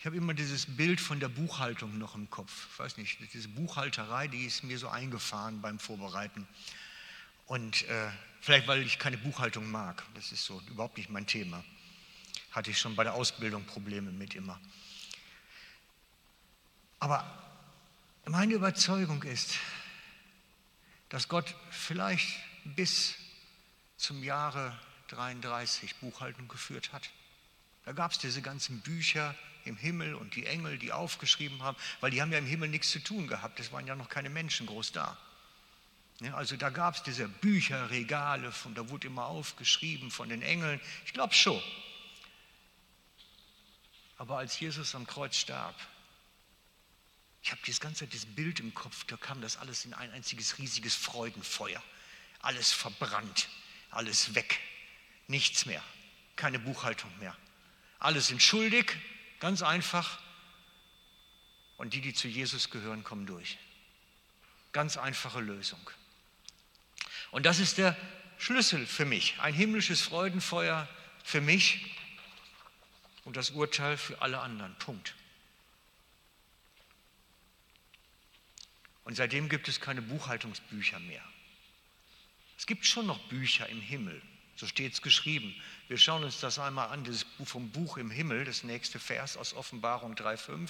ich 0.00 0.06
habe 0.06 0.16
immer 0.16 0.32
dieses 0.32 0.64
Bild 0.64 0.98
von 0.98 1.20
der 1.20 1.28
Buchhaltung 1.28 1.98
noch 1.98 2.14
im 2.14 2.30
Kopf. 2.30 2.68
Ich 2.72 2.78
weiß 2.78 2.96
nicht, 2.96 3.18
diese 3.34 3.48
Buchhalterei, 3.48 4.28
die 4.28 4.46
ist 4.46 4.64
mir 4.64 4.78
so 4.78 4.88
eingefahren 4.88 5.60
beim 5.60 5.78
Vorbereiten. 5.78 6.48
Und 7.44 7.82
äh, 7.82 8.08
vielleicht, 8.40 8.66
weil 8.66 8.80
ich 8.80 8.98
keine 8.98 9.18
Buchhaltung 9.18 9.70
mag. 9.70 10.02
Das 10.14 10.32
ist 10.32 10.46
so 10.46 10.62
überhaupt 10.68 10.96
nicht 10.96 11.10
mein 11.10 11.26
Thema. 11.26 11.62
Hatte 12.50 12.70
ich 12.70 12.78
schon 12.78 12.96
bei 12.96 13.04
der 13.04 13.12
Ausbildung 13.12 13.66
Probleme 13.66 14.10
mit 14.10 14.34
immer. 14.34 14.58
Aber 16.98 17.22
meine 18.24 18.54
Überzeugung 18.54 19.22
ist, 19.24 19.58
dass 21.10 21.28
Gott 21.28 21.54
vielleicht 21.70 22.38
bis 22.64 23.16
zum 23.98 24.24
Jahre 24.24 24.78
33 25.08 25.96
Buchhaltung 25.96 26.48
geführt 26.48 26.90
hat. 26.94 27.10
Da 27.84 27.92
gab 27.92 28.12
es 28.12 28.18
diese 28.18 28.40
ganzen 28.40 28.80
Bücher 28.80 29.34
im 29.70 29.76
Himmel 29.76 30.14
und 30.14 30.34
die 30.34 30.46
Engel, 30.46 30.76
die 30.78 30.92
aufgeschrieben 30.92 31.62
haben, 31.62 31.76
weil 32.00 32.10
die 32.10 32.20
haben 32.20 32.32
ja 32.32 32.38
im 32.38 32.46
Himmel 32.46 32.68
nichts 32.68 32.90
zu 32.90 32.98
tun 32.98 33.26
gehabt. 33.26 33.58
Es 33.60 33.72
waren 33.72 33.86
ja 33.86 33.94
noch 33.94 34.08
keine 34.08 34.28
Menschen 34.28 34.66
groß 34.66 34.92
da. 34.92 35.16
Also 36.32 36.56
da 36.56 36.68
gab 36.68 36.96
es 36.96 37.02
diese 37.02 37.28
Bücherregale, 37.28 38.52
und 38.64 38.76
da 38.76 38.90
wurde 38.90 39.06
immer 39.06 39.24
aufgeschrieben 39.24 40.10
von 40.10 40.28
den 40.28 40.42
Engeln. 40.42 40.78
Ich 41.06 41.14
glaube 41.14 41.32
schon. 41.32 41.62
Aber 44.18 44.36
als 44.36 44.60
Jesus 44.60 44.94
am 44.94 45.06
Kreuz 45.06 45.36
starb, 45.36 45.74
ich 47.42 47.50
habe 47.52 47.62
dieses 47.66 47.80
ganze 47.80 48.06
das 48.06 48.26
Bild 48.26 48.60
im 48.60 48.74
Kopf, 48.74 49.04
da 49.04 49.16
kam 49.16 49.40
das 49.40 49.56
alles 49.56 49.86
in 49.86 49.94
ein 49.94 50.10
einziges 50.10 50.58
riesiges 50.58 50.94
Freudenfeuer. 50.94 51.82
Alles 52.40 52.70
verbrannt, 52.70 53.48
alles 53.90 54.34
weg, 54.34 54.60
nichts 55.26 55.64
mehr, 55.64 55.82
keine 56.36 56.58
Buchhaltung 56.58 57.10
mehr. 57.18 57.34
Alle 57.98 58.20
sind 58.20 58.42
schuldig, 58.42 58.94
ganz 59.40 59.62
einfach. 59.62 60.18
Und 61.76 61.94
die, 61.94 62.00
die 62.00 62.14
zu 62.14 62.28
Jesus 62.28 62.70
gehören, 62.70 63.02
kommen 63.02 63.26
durch. 63.26 63.58
Ganz 64.72 64.96
einfache 64.96 65.40
Lösung. 65.40 65.80
Und 67.30 67.46
das 67.46 67.58
ist 67.58 67.78
der 67.78 67.96
Schlüssel 68.38 68.86
für 68.86 69.04
mich. 69.04 69.38
Ein 69.40 69.54
himmlisches 69.54 70.00
Freudenfeuer 70.00 70.88
für 71.24 71.40
mich 71.40 71.96
und 73.24 73.36
das 73.36 73.50
Urteil 73.50 73.96
für 73.96 74.20
alle 74.22 74.40
anderen. 74.40 74.74
Punkt. 74.76 75.14
Und 79.04 79.16
seitdem 79.16 79.48
gibt 79.48 79.68
es 79.68 79.80
keine 79.80 80.02
Buchhaltungsbücher 80.02 81.00
mehr. 81.00 81.24
Es 82.56 82.66
gibt 82.66 82.86
schon 82.86 83.06
noch 83.06 83.18
Bücher 83.28 83.68
im 83.68 83.80
Himmel, 83.80 84.20
so 84.56 84.66
steht 84.66 84.92
es 84.92 85.02
geschrieben. 85.02 85.54
Wir 85.90 85.98
schauen 85.98 86.22
uns 86.22 86.38
das 86.38 86.60
einmal 86.60 86.90
an, 86.90 87.02
das 87.02 87.26
vom 87.44 87.68
Buch 87.70 87.96
im 87.96 88.12
Himmel, 88.12 88.44
das 88.44 88.62
nächste 88.62 89.00
Vers 89.00 89.36
aus 89.36 89.54
Offenbarung 89.54 90.14
3,5. 90.14 90.68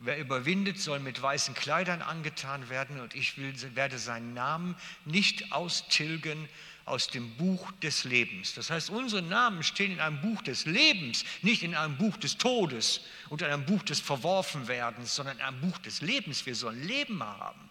Wer 0.00 0.18
überwindet, 0.18 0.80
soll 0.80 0.98
mit 0.98 1.22
weißen 1.22 1.54
Kleidern 1.54 2.02
angetan 2.02 2.68
werden 2.68 2.98
und 2.98 3.14
ich 3.14 3.38
will, 3.38 3.54
werde 3.76 3.96
seinen 3.96 4.34
Namen 4.34 4.74
nicht 5.04 5.52
austilgen 5.52 6.48
aus 6.84 7.06
dem 7.06 7.36
Buch 7.36 7.70
des 7.80 8.02
Lebens. 8.02 8.54
Das 8.54 8.70
heißt, 8.70 8.90
unsere 8.90 9.22
Namen 9.22 9.62
stehen 9.62 9.92
in 9.92 10.00
einem 10.00 10.20
Buch 10.20 10.42
des 10.42 10.66
Lebens, 10.66 11.24
nicht 11.42 11.62
in 11.62 11.76
einem 11.76 11.96
Buch 11.96 12.16
des 12.16 12.38
Todes 12.38 13.02
und 13.28 13.42
in 13.42 13.46
einem 13.46 13.66
Buch 13.66 13.84
des 13.84 14.00
Verworfenwerdens, 14.00 15.14
sondern 15.14 15.36
in 15.36 15.44
einem 15.44 15.60
Buch 15.60 15.78
des 15.78 16.00
Lebens. 16.00 16.44
Wir 16.44 16.56
sollen 16.56 16.82
Leben 16.82 17.22
haben. 17.22 17.70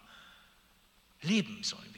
Leben 1.20 1.62
sollen 1.62 1.92
wir. 1.92 1.97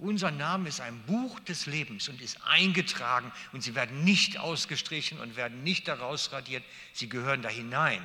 Unser 0.00 0.30
Name 0.30 0.70
ist 0.70 0.80
ein 0.80 0.98
Buch 1.04 1.38
des 1.40 1.66
Lebens 1.66 2.08
und 2.08 2.22
ist 2.22 2.42
eingetragen 2.46 3.30
und 3.52 3.60
sie 3.60 3.74
werden 3.74 4.02
nicht 4.02 4.38
ausgestrichen 4.38 5.20
und 5.20 5.36
werden 5.36 5.62
nicht 5.62 5.88
daraus 5.88 6.32
radiert. 6.32 6.64
Sie 6.94 7.08
gehören 7.08 7.42
da 7.42 7.50
hinein. 7.50 8.02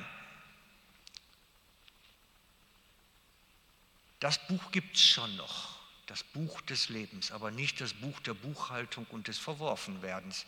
Das 4.20 4.46
Buch 4.46 4.70
gibt 4.72 4.96
es 4.96 5.02
schon 5.02 5.34
noch 5.36 5.76
das 6.04 6.22
Buch 6.22 6.60
des 6.62 6.90
Lebens, 6.90 7.32
aber 7.32 7.50
nicht 7.50 7.80
das 7.80 7.94
Buch 7.94 8.20
der 8.20 8.34
Buchhaltung 8.34 9.06
und 9.06 9.26
des 9.28 9.38
Verworfenwerdens. 9.38 10.44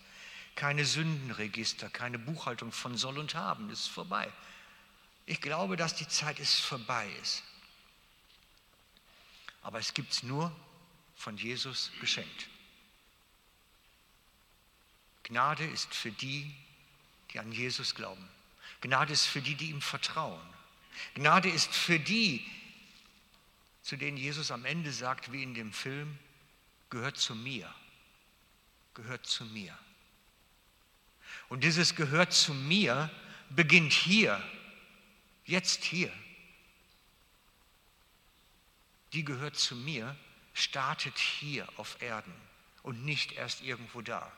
Keine 0.54 0.84
Sündenregister, 0.84 1.88
keine 1.88 2.18
Buchhaltung 2.18 2.72
von 2.72 2.96
Soll 2.96 3.18
und 3.18 3.34
Haben, 3.34 3.70
das 3.70 3.80
ist 3.80 3.88
vorbei. 3.88 4.30
Ich 5.24 5.40
glaube, 5.40 5.76
dass 5.76 5.94
die 5.94 6.08
Zeit 6.08 6.38
ist 6.40 6.60
vorbei 6.60 7.08
ist. 7.22 7.42
Aber 9.62 9.78
es 9.78 9.94
gibt 9.94 10.12
es 10.12 10.22
nur 10.22 10.54
von 11.18 11.36
Jesus 11.36 11.90
geschenkt. 12.00 12.48
Gnade 15.24 15.66
ist 15.66 15.92
für 15.94 16.12
die, 16.12 16.54
die 17.32 17.40
an 17.40 17.52
Jesus 17.52 17.94
glauben. 17.94 18.26
Gnade 18.80 19.12
ist 19.12 19.26
für 19.26 19.42
die, 19.42 19.56
die 19.56 19.70
ihm 19.70 19.82
vertrauen. 19.82 20.40
Gnade 21.14 21.50
ist 21.50 21.74
für 21.74 21.98
die, 21.98 22.46
zu 23.82 23.96
denen 23.96 24.16
Jesus 24.16 24.50
am 24.50 24.64
Ende 24.64 24.92
sagt, 24.92 25.32
wie 25.32 25.42
in 25.42 25.54
dem 25.54 25.72
Film, 25.72 26.18
gehört 26.88 27.18
zu 27.18 27.34
mir, 27.34 27.74
gehört 28.94 29.26
zu 29.26 29.44
mir. 29.44 29.76
Und 31.48 31.64
dieses 31.64 31.94
gehört 31.96 32.32
zu 32.32 32.54
mir 32.54 33.10
beginnt 33.50 33.92
hier, 33.92 34.42
jetzt 35.44 35.84
hier. 35.84 36.12
Die 39.12 39.24
gehört 39.24 39.56
zu 39.56 39.74
mir, 39.74 40.16
startet 40.58 41.18
hier 41.18 41.68
auf 41.76 42.00
Erden 42.02 42.34
und 42.82 43.04
nicht 43.04 43.32
erst 43.32 43.62
irgendwo 43.62 44.02
da. 44.02 44.32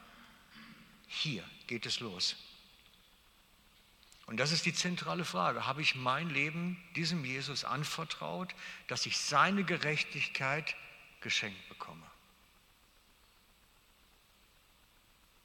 Hier 1.06 1.44
geht 1.66 1.86
es 1.86 2.00
los. 2.00 2.36
Und 4.26 4.36
das 4.36 4.52
ist 4.52 4.64
die 4.64 4.72
zentrale 4.72 5.24
Frage. 5.24 5.66
Habe 5.66 5.82
ich 5.82 5.96
mein 5.96 6.30
Leben 6.30 6.80
diesem 6.94 7.24
Jesus 7.24 7.64
anvertraut, 7.64 8.54
dass 8.86 9.06
ich 9.06 9.18
seine 9.18 9.64
Gerechtigkeit 9.64 10.76
geschenkt 11.20 11.68
bekomme? 11.68 12.06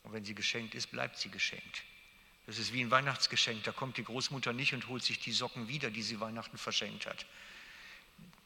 Und 0.03 0.13
wenn 0.13 0.23
sie 0.23 0.35
geschenkt 0.35 0.75
ist, 0.75 0.91
bleibt 0.91 1.17
sie 1.17 1.29
geschenkt. 1.29 1.83
Das 2.45 2.59
ist 2.59 2.73
wie 2.73 2.81
ein 2.81 2.91
Weihnachtsgeschenk. 2.91 3.63
Da 3.63 3.71
kommt 3.71 3.97
die 3.97 4.03
Großmutter 4.03 4.53
nicht 4.53 4.73
und 4.73 4.87
holt 4.87 5.03
sich 5.03 5.19
die 5.19 5.31
Socken 5.31 5.67
wieder, 5.67 5.89
die 5.89 6.03
sie 6.03 6.19
Weihnachten 6.19 6.59
verschenkt 6.59 7.07
hat. 7.07 7.25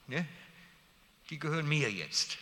Ne? 0.07 0.25
Die 1.29 1.39
gehören 1.39 1.67
mir 1.67 1.91
jetzt. 1.91 2.37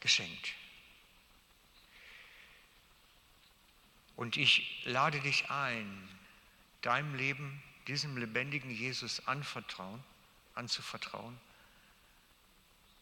Geschenkt. 0.00 0.52
Und 4.16 4.36
ich 4.36 4.84
lade 4.84 5.20
dich 5.20 5.50
ein, 5.50 6.08
deinem 6.82 7.14
Leben 7.14 7.62
diesem 7.86 8.16
lebendigen 8.16 8.70
Jesus 8.70 9.26
anvertrauen, 9.26 10.02
anzuvertrauen, 10.54 11.38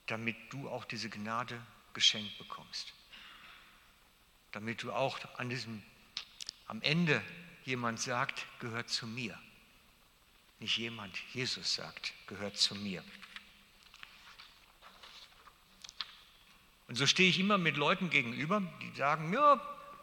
damit 0.06 0.36
du 0.50 0.68
auch 0.68 0.84
diese 0.84 1.10
Gnade 1.10 1.60
geschenkt 1.94 2.38
bekommst. 2.38 2.92
Damit 4.52 4.82
du 4.82 4.92
auch 4.92 5.18
an 5.38 5.50
diesem, 5.50 5.82
am 6.66 6.82
Ende 6.82 7.22
jemand 7.64 8.00
sagt, 8.00 8.46
gehört 8.58 8.88
zu 8.88 9.06
mir. 9.06 9.38
Nicht 10.62 10.78
jemand, 10.78 11.12
Jesus 11.34 11.74
sagt, 11.74 12.12
gehört 12.28 12.56
zu 12.56 12.76
mir. 12.76 13.02
Und 16.86 16.94
so 16.94 17.04
stehe 17.08 17.28
ich 17.28 17.40
immer 17.40 17.58
mit 17.58 17.76
Leuten 17.76 18.10
gegenüber, 18.10 18.62
die 18.80 18.96
sagen, 18.96 19.32
ja, 19.32 19.60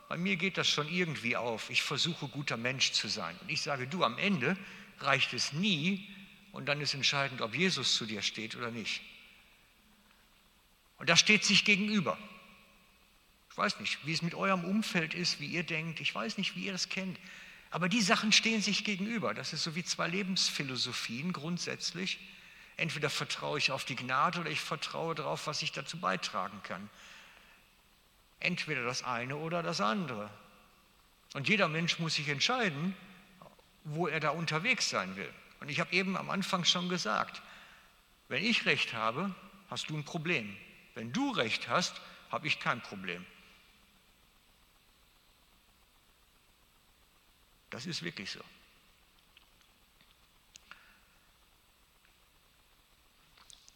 bei 0.10 0.18
mir 0.18 0.36
geht 0.36 0.58
das 0.58 0.68
schon 0.68 0.90
irgendwie 0.90 1.38
auf. 1.38 1.70
Ich 1.70 1.82
versuche 1.82 2.28
guter 2.28 2.58
Mensch 2.58 2.92
zu 2.92 3.08
sein. 3.08 3.38
Und 3.40 3.50
ich 3.50 3.62
sage, 3.62 3.88
du, 3.88 4.04
am 4.04 4.18
Ende 4.18 4.58
reicht 5.00 5.32
es 5.32 5.54
nie 5.54 6.14
und 6.52 6.66
dann 6.66 6.82
ist 6.82 6.94
entscheidend, 6.94 7.42
ob 7.42 7.56
Jesus 7.56 7.96
zu 7.96 8.06
dir 8.06 8.22
steht 8.22 8.58
oder 8.58 8.70
nicht. 8.70 9.02
Und 10.98 11.10
das 11.10 11.22
steht 11.22 11.46
sich 11.46 11.64
gegenüber. 11.64 12.18
Ich 13.50 13.58
weiß 13.58 13.80
nicht, 13.80 14.06
wie 14.06 14.12
es 14.12 14.22
mit 14.22 14.36
eurem 14.36 14.66
Umfeld 14.66 15.14
ist, 15.14 15.40
wie 15.40 15.48
ihr 15.48 15.64
denkt. 15.64 16.02
Ich 16.02 16.14
weiß 16.14 16.38
nicht, 16.38 16.58
wie 16.58 16.66
ihr 16.66 16.74
das 16.74 16.90
kennt. 16.90 17.18
Aber 17.72 17.90
die 17.90 18.02
Sachen 18.02 18.32
stehen 18.32 18.62
sich 18.62 18.84
gegenüber. 18.84 19.34
Das 19.34 19.54
ist 19.54 19.64
so 19.64 19.76
wie 19.76 19.84
zwei 19.84 20.08
Lebensphilosophien 20.08 21.34
grundsätzlich. 21.34 22.20
Entweder 22.78 23.10
vertraue 23.10 23.58
ich 23.60 23.72
auf 23.72 23.86
die 23.86 23.96
Gnade 23.96 24.40
oder 24.40 24.50
ich 24.50 24.62
vertraue 24.62 25.14
darauf, 25.14 25.48
was 25.48 25.62
ich 25.62 25.72
dazu 25.72 26.00
beitragen 26.00 26.62
kann. 26.64 26.90
Entweder 28.40 28.84
das 28.84 29.04
eine 29.04 29.36
oder 29.36 29.62
das 29.62 29.82
andere. 29.82 30.30
Und 31.34 31.48
jeder 31.48 31.68
Mensch 31.68 32.00
muss 32.00 32.16
sich 32.16 32.30
entscheiden, 32.30 32.96
wo 33.84 34.08
er 34.08 34.20
da 34.20 34.30
unterwegs 34.30 34.90
sein 34.90 35.16
will. 35.16 35.32
Und 35.60 35.70
ich 35.70 35.80
habe 35.80 35.94
eben 35.94 36.18
am 36.18 36.30
Anfang 36.30 36.64
schon 36.64 36.90
gesagt, 36.90 37.42
wenn 38.30 38.44
ich 38.44 38.66
recht 38.66 38.94
habe, 38.94 39.36
hast 39.70 39.90
du 39.90 39.98
ein 39.98 40.06
Problem. 40.06 40.56
Wenn 40.96 41.12
du 41.12 41.32
recht 41.32 41.68
hast, 41.68 42.02
habe 42.32 42.48
ich 42.48 42.60
kein 42.60 42.82
Problem. 42.82 43.26
Das 47.70 47.86
ist 47.86 48.02
wirklich 48.04 48.32
so. 48.32 48.42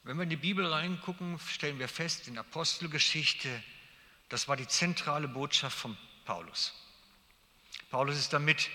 Wenn 0.03 0.17
wir 0.17 0.23
in 0.23 0.29
die 0.29 0.35
Bibel 0.35 0.65
reingucken, 0.65 1.39
stellen 1.39 1.79
wir 1.79 1.87
fest, 1.87 2.27
in 2.27 2.37
Apostelgeschichte, 2.37 3.63
das 4.27 4.47
war 4.47 4.57
die 4.57 4.67
zentrale 4.67 5.29
Botschaft 5.29 5.77
von 5.77 5.97
Paulus. 6.25 6.73
Paulus 7.89 8.17
ist 8.17 8.33
damit 8.33 8.69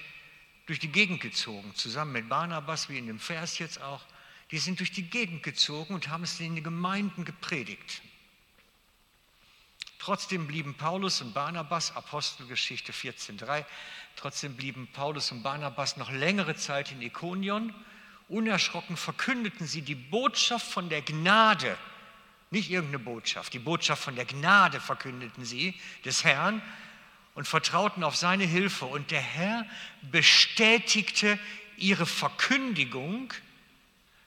durch 0.66 0.78
die 0.78 0.92
Gegend 0.92 1.20
gezogen, 1.20 1.74
zusammen 1.74 2.12
mit 2.12 2.28
Barnabas, 2.28 2.88
wie 2.88 2.98
in 2.98 3.06
dem 3.06 3.18
Vers 3.18 3.58
jetzt 3.58 3.80
auch. 3.80 4.04
Die 4.50 4.58
sind 4.58 4.80
durch 4.80 4.92
die 4.92 5.10
Gegend 5.10 5.42
gezogen 5.42 5.94
und 5.94 6.08
haben 6.08 6.24
es 6.24 6.40
in 6.40 6.54
den 6.54 6.64
Gemeinden 6.64 7.24
gepredigt. 7.24 8.02
Trotzdem 9.98 10.46
blieben 10.46 10.74
Paulus 10.74 11.20
und 11.20 11.34
Barnabas, 11.34 11.94
Apostelgeschichte 11.94 12.92
14.3, 12.92 13.64
trotzdem 14.18 14.56
blieben 14.56 14.88
Paulus 14.92 15.32
und 15.32 15.42
Barnabas 15.42 15.96
noch 15.96 16.10
längere 16.10 16.56
Zeit 16.56 16.92
in 16.92 17.00
Ikonion 17.00 17.74
Unerschrocken 18.28 18.96
verkündeten 18.96 19.66
sie 19.66 19.82
die 19.82 19.94
Botschaft 19.94 20.66
von 20.70 20.88
der 20.90 21.00
Gnade, 21.00 21.78
nicht 22.50 22.70
irgendeine 22.70 23.02
Botschaft, 23.02 23.54
die 23.54 23.58
Botschaft 23.58 24.02
von 24.02 24.16
der 24.16 24.26
Gnade 24.26 24.80
verkündeten 24.80 25.44
sie 25.44 25.74
des 26.04 26.24
Herrn 26.24 26.60
und 27.34 27.48
vertrauten 27.48 28.04
auf 28.04 28.16
seine 28.16 28.44
Hilfe. 28.44 28.84
Und 28.84 29.10
der 29.10 29.20
Herr 29.20 29.66
bestätigte 30.02 31.38
ihre 31.76 32.06
Verkündigung, 32.06 33.32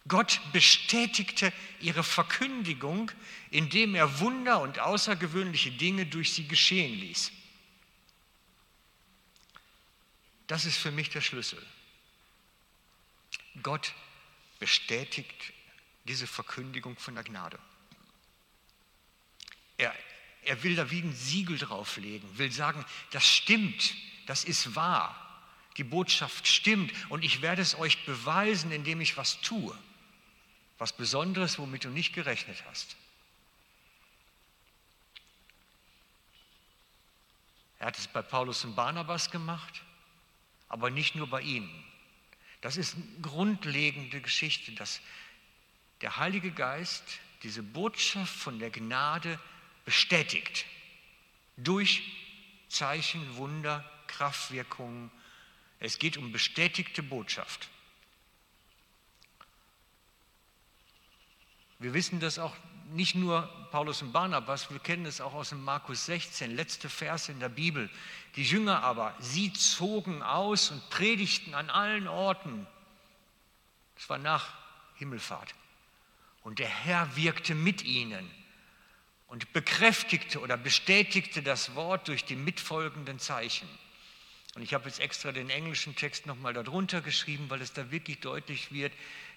Gott 0.07 0.39
bestätigte 0.51 1.53
ihre 1.79 2.03
Verkündigung, 2.03 3.11
indem 3.51 3.93
er 3.93 4.19
Wunder 4.19 4.61
und 4.61 4.79
außergewöhnliche 4.79 5.71
Dinge 5.71 6.07
durch 6.07 6.33
sie 6.33 6.47
geschehen 6.47 6.99
ließ. 6.99 7.31
Das 10.51 10.65
ist 10.65 10.75
für 10.75 10.91
mich 10.91 11.09
der 11.09 11.21
Schlüssel. 11.21 11.65
Gott 13.63 13.93
bestätigt 14.59 15.53
diese 16.03 16.27
Verkündigung 16.27 16.97
von 16.97 17.15
der 17.15 17.23
Gnade. 17.23 17.57
Er, 19.77 19.95
er 20.43 20.61
will 20.61 20.75
da 20.75 20.91
wie 20.91 21.03
ein 21.03 21.15
Siegel 21.15 21.57
drauflegen, 21.57 22.37
will 22.37 22.51
sagen, 22.51 22.83
das 23.11 23.25
stimmt, 23.25 23.95
das 24.25 24.43
ist 24.43 24.75
wahr, 24.75 25.15
die 25.77 25.85
Botschaft 25.85 26.45
stimmt 26.45 26.91
und 27.07 27.23
ich 27.23 27.41
werde 27.41 27.61
es 27.61 27.75
euch 27.75 28.05
beweisen, 28.05 28.73
indem 28.73 28.99
ich 28.99 29.15
was 29.15 29.39
tue, 29.39 29.73
was 30.77 30.91
Besonderes, 30.91 31.59
womit 31.59 31.85
du 31.85 31.89
nicht 31.91 32.11
gerechnet 32.11 32.61
hast. 32.65 32.97
Er 37.79 37.85
hat 37.85 37.97
es 37.97 38.09
bei 38.09 38.21
Paulus 38.21 38.65
und 38.65 38.75
Barnabas 38.75 39.31
gemacht, 39.31 39.81
aber 40.71 40.89
nicht 40.89 41.15
nur 41.15 41.27
bei 41.27 41.41
ihnen. 41.41 41.69
Das 42.61 42.77
ist 42.77 42.95
eine 42.95 43.03
grundlegende 43.21 44.21
Geschichte, 44.21 44.71
dass 44.71 45.01
der 45.99 46.15
Heilige 46.15 46.51
Geist 46.51 47.03
diese 47.43 47.61
Botschaft 47.61 48.33
von 48.33 48.57
der 48.57 48.69
Gnade 48.69 49.37
bestätigt. 49.83 50.65
Durch 51.57 52.01
Zeichen, 52.69 53.35
Wunder, 53.35 53.83
Kraftwirkungen. 54.07 55.11
Es 55.81 55.99
geht 55.99 56.15
um 56.15 56.31
bestätigte 56.31 57.03
Botschaft. 57.03 57.67
Wir 61.79 61.93
wissen 61.93 62.21
das 62.21 62.39
auch 62.39 62.55
nicht 62.91 63.15
nur 63.15 63.49
Paulus 63.71 64.01
und 64.01 64.11
Barnabas, 64.11 64.69
wir 64.69 64.79
kennen 64.79 65.05
es 65.05 65.21
auch 65.21 65.33
aus 65.33 65.49
dem 65.49 65.63
Markus 65.63 66.05
16, 66.05 66.53
letzte 66.55 66.89
Verse 66.89 67.31
in 67.31 67.39
der 67.39 67.49
Bibel. 67.49 67.89
Die 68.35 68.43
Jünger 68.43 68.83
aber, 68.83 69.15
sie 69.19 69.53
zogen 69.53 70.21
aus 70.21 70.71
und 70.71 70.89
predigten 70.89 71.55
an 71.55 71.69
allen 71.69 72.09
Orten. 72.09 72.67
Das 73.95 74.09
war 74.09 74.17
nach 74.17 74.53
Himmelfahrt. 74.95 75.55
Und 76.43 76.59
der 76.59 76.67
Herr 76.67 77.15
wirkte 77.15 77.55
mit 77.55 77.83
ihnen 77.83 78.29
und 79.27 79.53
bekräftigte 79.53 80.41
oder 80.41 80.57
bestätigte 80.57 81.41
das 81.41 81.73
Wort 81.73 82.09
durch 82.09 82.25
die 82.25 82.35
mitfolgenden 82.35 83.19
Zeichen. 83.19 83.69
Und 84.53 84.63
ich 84.63 84.73
habe 84.73 84.89
jetzt 84.89 84.99
extra 84.99 85.31
den 85.31 85.49
englischen 85.49 85.95
Text 85.95 86.25
nochmal 86.25 86.53
darunter 86.53 86.99
geschrieben, 86.99 87.49
weil 87.49 87.61
es 87.61 87.71
da 87.71 87.89
wirklich 87.89 88.19
deutlich 88.19 88.73
wird, 88.73 88.91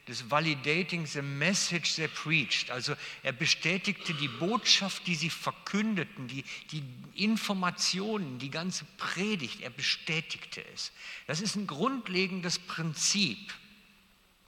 das 0.07 0.31
Validating 0.31 1.07
the 1.07 1.23
Message 1.23 1.97
they 1.97 2.09
preached. 2.09 2.71
Also 2.71 2.95
er 3.23 3.33
bestätigte 3.33 4.13
die 4.15 4.29
Botschaft, 4.29 5.07
die 5.07 5.15
sie 5.15 5.31
verkündeten, 5.31 6.29
die, 6.29 6.45
die 6.73 6.85
Informationen, 7.15 8.39
die 8.39 8.51
ganze 8.51 8.85
Predigt, 8.99 9.63
er 9.63 9.71
bestätigte 9.71 10.65
es. 10.75 10.93
Das 11.27 11.41
ist 11.41 11.57
ein 11.57 11.67
grundlegendes 11.67 12.59
Prinzip 12.59 13.55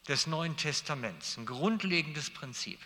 des 0.08 0.26
Neuen 0.26 0.56
Testaments, 0.56 1.38
ein 1.38 1.46
grundlegendes 1.46 2.30
Prinzip. 2.30 2.78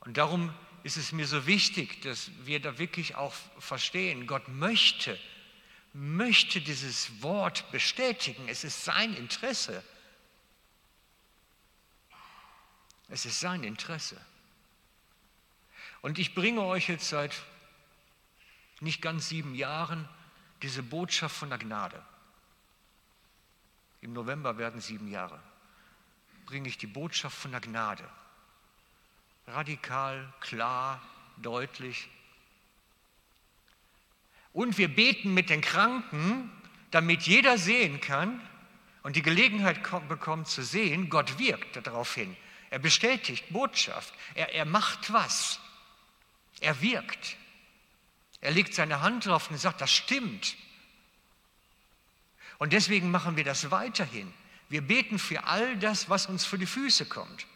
Und 0.00 0.18
darum 0.18 0.52
ist 0.82 0.98
es 0.98 1.12
mir 1.12 1.26
so 1.26 1.46
wichtig, 1.46 2.02
dass 2.02 2.30
wir 2.44 2.60
da 2.60 2.78
wirklich 2.78 3.14
auch 3.14 3.32
verstehen, 3.58 4.26
Gott 4.26 4.48
möchte, 4.48 5.18
möchte 5.94 6.60
dieses 6.60 7.22
Wort 7.22 7.70
bestätigen. 7.72 8.46
Es 8.46 8.64
ist 8.64 8.84
sein 8.84 9.14
Interesse. 9.14 9.82
Es 13.08 13.26
ist 13.26 13.40
sein 13.40 13.64
Interesse. 13.64 14.20
Und 16.00 16.18
ich 16.18 16.34
bringe 16.34 16.62
euch 16.62 16.88
jetzt 16.88 17.08
seit 17.08 17.34
nicht 18.80 19.00
ganz 19.00 19.28
sieben 19.28 19.54
Jahren 19.54 20.08
diese 20.62 20.82
Botschaft 20.82 21.36
von 21.36 21.48
der 21.48 21.58
Gnade. 21.58 22.02
Im 24.00 24.12
November 24.12 24.58
werden 24.58 24.80
sieben 24.80 25.08
Jahre. 25.08 25.40
Bringe 26.46 26.68
ich 26.68 26.76
die 26.76 26.86
Botschaft 26.86 27.36
von 27.36 27.52
der 27.52 27.60
Gnade. 27.60 28.08
Radikal, 29.46 30.32
klar, 30.40 31.02
deutlich. 31.38 32.08
Und 34.52 34.78
wir 34.78 34.94
beten 34.94 35.34
mit 35.34 35.50
den 35.50 35.60
Kranken, 35.60 36.50
damit 36.90 37.22
jeder 37.22 37.58
sehen 37.58 38.00
kann 38.00 38.40
und 39.02 39.16
die 39.16 39.22
Gelegenheit 39.22 39.80
bekommt 40.08 40.48
zu 40.48 40.62
sehen, 40.62 41.10
Gott 41.10 41.38
wirkt 41.38 41.76
darauf 41.86 42.14
hin. 42.14 42.36
Er 42.74 42.80
bestätigt 42.80 43.50
Botschaft. 43.50 44.12
Er, 44.34 44.52
er 44.52 44.64
macht 44.64 45.12
was. 45.12 45.60
Er 46.58 46.82
wirkt. 46.82 47.36
Er 48.40 48.50
legt 48.50 48.74
seine 48.74 49.00
Hand 49.00 49.26
drauf 49.26 49.48
und 49.48 49.58
sagt, 49.58 49.80
das 49.80 49.92
stimmt. 49.92 50.56
Und 52.58 52.72
deswegen 52.72 53.12
machen 53.12 53.36
wir 53.36 53.44
das 53.44 53.70
weiterhin. 53.70 54.34
Wir 54.70 54.82
beten 54.82 55.20
für 55.20 55.44
all 55.44 55.76
das, 55.76 56.10
was 56.10 56.26
uns 56.26 56.44
für 56.44 56.58
die 56.58 56.66
Füße 56.66 57.06
kommt. 57.06 57.46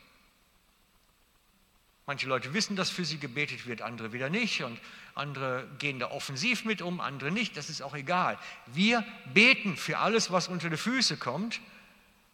Manche 2.07 2.29
Leute 2.29 2.55
wissen, 2.55 2.77
dass 2.77 2.89
für 2.89 3.05
sie 3.05 3.19
gebetet 3.19 3.67
wird, 3.67 3.83
andere 3.83 4.13
wieder 4.13 4.31
nicht. 4.31 4.63
Und 4.63 4.79
andere 5.17 5.69
gehen 5.81 5.99
da 5.99 6.13
offensiv 6.13 6.65
mit 6.65 6.81
um, 6.81 7.01
andere 7.01 7.33
nicht. 7.33 7.57
Das 7.57 7.71
ist 7.71 7.83
auch 7.83 7.97
egal. 7.97 8.39
Wir 8.67 9.05
beten 9.35 9.77
für 9.77 9.99
alles, 9.99 10.31
was 10.31 10.47
unter 10.47 10.71
die 10.71 10.77
Füße 10.77 11.17
kommt. 11.17 11.61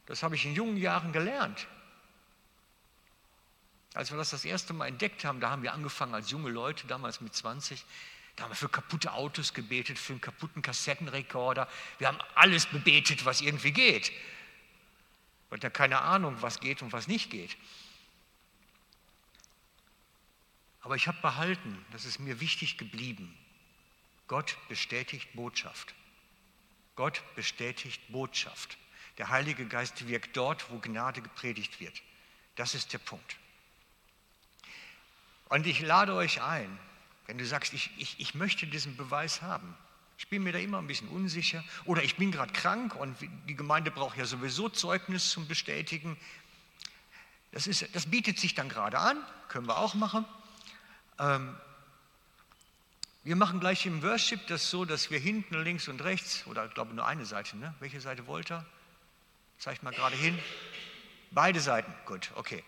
Das 0.05 0.23
habe 0.23 0.35
ich 0.35 0.45
in 0.45 0.55
jungen 0.55 0.77
Jahren 0.77 1.13
gelernt. 1.13 1.67
Als 3.95 4.11
wir 4.11 4.19
das 4.19 4.31
das 4.31 4.45
erste 4.45 4.73
Mal 4.73 4.89
entdeckt 4.89 5.25
haben, 5.25 5.41
da 5.41 5.51
haben 5.51 5.63
wir 5.63 5.73
angefangen 5.73 6.15
als 6.15 6.31
junge 6.31 6.51
Leute, 6.51 6.87
damals 6.89 7.21
mit 7.21 7.35
20, 7.35 7.85
da 8.35 8.45
haben 8.45 8.51
wir 8.51 8.57
für 8.57 8.69
kaputte 8.69 9.13
Autos 9.13 9.55
gebetet, 9.55 9.99
für 9.99 10.15
einen 10.15 10.21
kaputten 10.21 10.63
Kassettenrekorder. 10.63 11.69
Wir 11.99 12.09
haben 12.09 12.19
alles 12.35 12.67
bebetet, 12.67 13.25
was 13.25 13.41
irgendwie 13.41 13.71
geht. 13.71 14.11
Und 15.51 15.63
da 15.63 15.71
keine 15.71 16.01
Ahnung, 16.01 16.37
was 16.43 16.59
geht 16.59 16.83
und 16.83 16.93
was 16.93 17.07
nicht 17.07 17.31
geht. 17.31 17.57
Aber 20.81 20.97
ich 20.97 21.07
habe 21.07 21.21
behalten, 21.23 21.85
das 21.93 22.05
ist 22.05 22.19
mir 22.19 22.41
wichtig 22.41 22.77
geblieben. 22.77 23.39
Gott 24.27 24.59
bestätigt 24.69 25.33
Botschaft. 25.35 25.95
Gott 26.97 27.23
bestätigt 27.37 28.01
Botschaft. 28.09 28.77
Der 29.19 29.29
Heilige 29.29 29.67
Geist 29.67 30.09
wirkt 30.09 30.37
dort, 30.37 30.71
wo 30.71 30.79
Gnade 30.79 31.23
gepredigt 31.23 31.79
wird. 31.79 32.03
Das 32.57 32.75
ist 32.75 32.93
der 32.93 32.99
Punkt. 32.99 33.37
Und 35.55 35.69
ich 35.69 35.81
lade 35.81 36.15
euch 36.15 36.43
ein, 36.43 36.79
wenn 37.29 37.39
du 37.39 37.47
sagst, 37.47 37.75
ich, 37.75 37.93
ich, 37.97 38.19
ich 38.19 38.35
möchte 38.35 38.67
diesen 38.67 38.97
Beweis 38.97 39.41
haben. 39.41 39.77
Ich 40.19 40.27
bin 40.27 40.43
mir 40.43 40.53
da 40.53 40.59
immer 40.59 40.79
ein 40.79 40.89
bisschen 40.89 41.07
unsicher 41.07 41.63
oder 41.85 42.03
ich 42.03 42.17
bin 42.17 42.33
gerade 42.33 42.53
krank 42.53 42.97
und 42.97 43.17
die 43.49 43.55
Gemeinde 43.55 43.93
braucht 43.93 44.19
ja 44.19 44.25
sowieso 44.25 44.69
Zeugnis 44.69 45.31
zum 45.31 45.47
Bestätigen. 45.47 46.17
Das, 47.53 47.69
ist, 47.69 47.87
das 47.95 48.07
bietet 48.07 48.41
sich 48.41 48.57
dann 48.57 48.69
gerade 48.69 48.99
an, 48.99 49.17
können 49.47 49.69
wir 49.69 49.79
auch 49.79 49.95
machen. 49.95 50.25
Ähm, 51.21 51.55
Wir 53.23 53.37
machen 53.37 53.61
gleich 53.61 53.87
im 53.87 54.03
Worship 54.03 54.45
das 54.49 54.69
so, 54.69 54.85
dass 54.85 55.13
wir 55.13 55.21
hinten, 55.21 55.63
links 55.63 55.87
und 55.87 56.03
rechts, 56.03 56.45
oder 56.49 56.67
ich 56.67 56.75
glaube 56.75 56.95
nur 56.95 57.07
eine 57.07 57.25
Seite, 57.25 57.57
ne? 57.57 57.73
Welche 57.79 58.01
Seite 58.01 58.27
wollt 58.27 58.51
ihr? 58.51 58.67
Zeigt 59.59 59.85
mal 59.85 59.93
gerade 59.93 60.17
hin. 60.17 60.37
Beide 61.31 61.61
Seiten, 61.61 61.95
gut, 62.07 62.33
okay. 62.35 62.65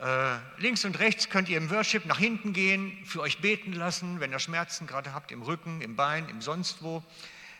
Äh, 0.00 0.38
links 0.58 0.84
und 0.84 0.98
rechts 0.98 1.28
könnt 1.28 1.48
ihr 1.48 1.58
im 1.58 1.70
Worship 1.70 2.06
nach 2.06 2.18
hinten 2.18 2.52
gehen, 2.52 3.04
für 3.04 3.20
euch 3.20 3.40
beten 3.40 3.72
lassen, 3.72 4.20
wenn 4.20 4.32
ihr 4.32 4.38
Schmerzen 4.38 4.86
gerade 4.86 5.12
habt 5.12 5.30
im 5.30 5.42
Rücken, 5.42 5.80
im 5.82 5.94
Bein, 5.96 6.28
im 6.28 6.40
sonst 6.40 6.82
wo. 6.82 7.02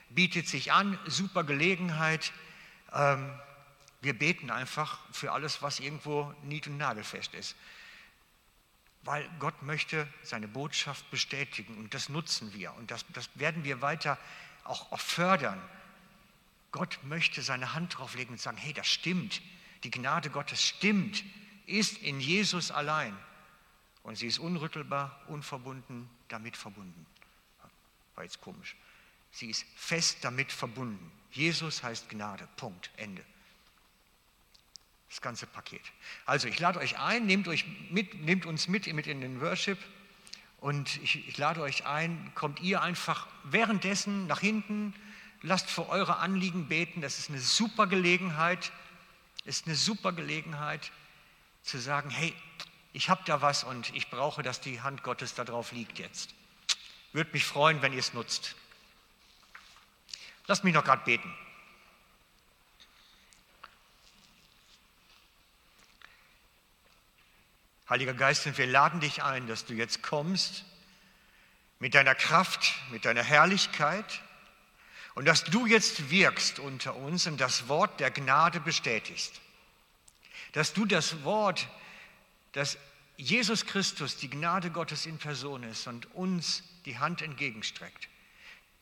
Bietet 0.09 0.49
sich 0.49 0.73
an, 0.73 0.99
super 1.07 1.45
Gelegenheit. 1.45 2.33
Ähm, 2.93 3.31
wir 4.01 4.19
beten 4.19 4.51
einfach 4.51 4.99
für 5.13 5.33
alles, 5.33 5.63
was 5.63 5.81
irgendwo 5.81 6.35
nied- 6.43 6.67
und 6.67 6.79
nagelfest 6.79 7.35
ist 7.35 7.55
weil 9.03 9.29
Gott 9.39 9.63
möchte 9.63 10.07
seine 10.23 10.49
Botschaft 10.49 11.11
bestätigen 11.11 11.77
und 11.79 11.95
das 11.95 12.09
nutzen 12.09 12.53
wir 12.53 12.75
und 12.75 12.91
das, 12.91 13.05
das 13.15 13.31
werden 13.35 13.65
wir 13.65 13.81
weiter 13.81 14.19
auch, 14.65 14.93
auch 14.93 15.01
fördern. 15.01 15.61
Gott 16.73 16.99
möchte 17.03 17.43
seine 17.43 17.75
Hand 17.75 17.99
drauf 17.99 18.15
legen 18.15 18.33
und 18.33 18.41
sagen, 18.41 18.59
hey, 18.59 18.73
das 18.73 18.87
stimmt, 18.87 19.41
die 19.85 19.91
Gnade 19.91 20.31
Gottes 20.31 20.63
stimmt, 20.63 21.25
ist 21.79 21.99
in 21.99 22.21
Jesus 22.21 22.71
allein 22.71 23.17
und 24.03 24.17
sie 24.17 24.27
ist 24.27 24.39
unrüttelbar, 24.39 25.21
unverbunden, 25.29 26.09
damit 26.29 26.57
verbunden. 26.57 27.07
War 28.15 28.25
jetzt 28.25 28.41
komisch. 28.41 28.77
Sie 29.33 29.49
ist 29.49 29.65
fest 29.77 30.19
damit 30.23 30.53
verbunden. 30.53 31.13
Jesus 31.31 31.83
heißt 31.83 32.09
Gnade, 32.09 32.49
Punkt, 32.57 32.91
Ende 32.97 33.25
das 35.11 35.21
ganze 35.21 35.47
Paket. 35.47 35.83
Also 36.25 36.47
ich 36.47 36.59
lade 36.61 36.79
euch 36.79 36.99
ein, 36.99 37.27
nehmt, 37.27 37.49
euch 37.49 37.65
mit, 37.91 38.23
nehmt 38.23 38.47
uns 38.47 38.69
mit, 38.69 38.87
mit 38.93 39.09
in 39.09 39.21
den 39.21 39.41
Worship 39.41 39.79
und 40.61 41.03
ich, 41.03 41.29
ich 41.29 41.37
lade 41.37 41.61
euch 41.61 41.85
ein, 41.85 42.31
kommt 42.37 42.61
ihr 42.61 42.81
einfach 42.81 43.27
währenddessen 43.43 44.29
nach 44.29 44.39
hinten, 44.39 44.95
lasst 45.43 45.69
für 45.69 45.89
eure 45.89 46.19
Anliegen 46.19 46.69
beten. 46.69 47.01
Das 47.01 47.19
ist 47.19 47.29
eine 47.29 47.41
super 47.41 47.89
Gelegenheit, 47.89 48.71
ist 49.45 49.67
eine 49.67 49.75
super 49.75 50.13
Gelegenheit 50.13 50.93
zu 51.63 51.79
sagen, 51.79 52.11
hey, 52.11 52.35
ich 52.93 53.09
habe 53.09 53.23
da 53.25 53.41
was 53.43 53.65
und 53.65 53.95
ich 53.95 54.11
brauche, 54.11 54.43
dass 54.43 54.61
die 54.61 54.81
Hand 54.81 55.03
Gottes 55.03 55.35
da 55.35 55.45
drauf 55.45 55.73
liegt 55.73 55.99
jetzt. 55.99 56.35
Würde 57.13 57.31
mich 57.33 57.45
freuen, 57.45 57.83
wenn 57.83 57.93
ihr 57.93 57.99
es 57.99 58.15
nutzt. 58.15 58.57
Lasst 60.47 60.65
mich 60.65 60.75
noch 60.75 60.85
gerade 60.85 61.05
beten. 61.05 61.33
Heiliger 67.89 68.15
Geist, 68.15 68.47
und 68.47 68.57
wir 68.57 68.69
laden 68.69 69.01
dich 69.01 69.23
ein, 69.23 69.49
dass 69.49 69.65
du 69.65 69.75
jetzt 69.75 70.03
kommst 70.03 70.65
mit 71.81 71.95
deiner 71.95 72.15
Kraft, 72.15 72.75
mit 72.91 73.05
deiner 73.05 73.25
Herrlichkeit 73.25 74.21
und 75.15 75.25
dass 75.25 75.43
du 75.43 75.67
jetzt 75.67 76.11
wirkst 76.11 76.61
unter 76.61 76.95
uns 76.95 77.27
und 77.27 77.41
das 77.41 77.67
Wort 77.67 77.99
der 77.99 78.13
Gnade 78.13 78.61
bestätigst. 78.61 79.41
Dass 80.53 80.73
du 80.73 80.85
das 80.85 81.25
Wort, 81.25 81.69
dass 82.53 82.79
Jesus 83.17 83.67
Christus 83.67 84.17
die 84.17 84.31
Gnade 84.31 84.71
Gottes 84.71 85.07
in 85.07 85.19
Person 85.19 85.63
ist 85.63 85.87
und 85.87 86.15
uns 86.15 86.63
die 86.87 86.99
Hand 86.99 87.21
entgegenstreckt. 87.21 88.09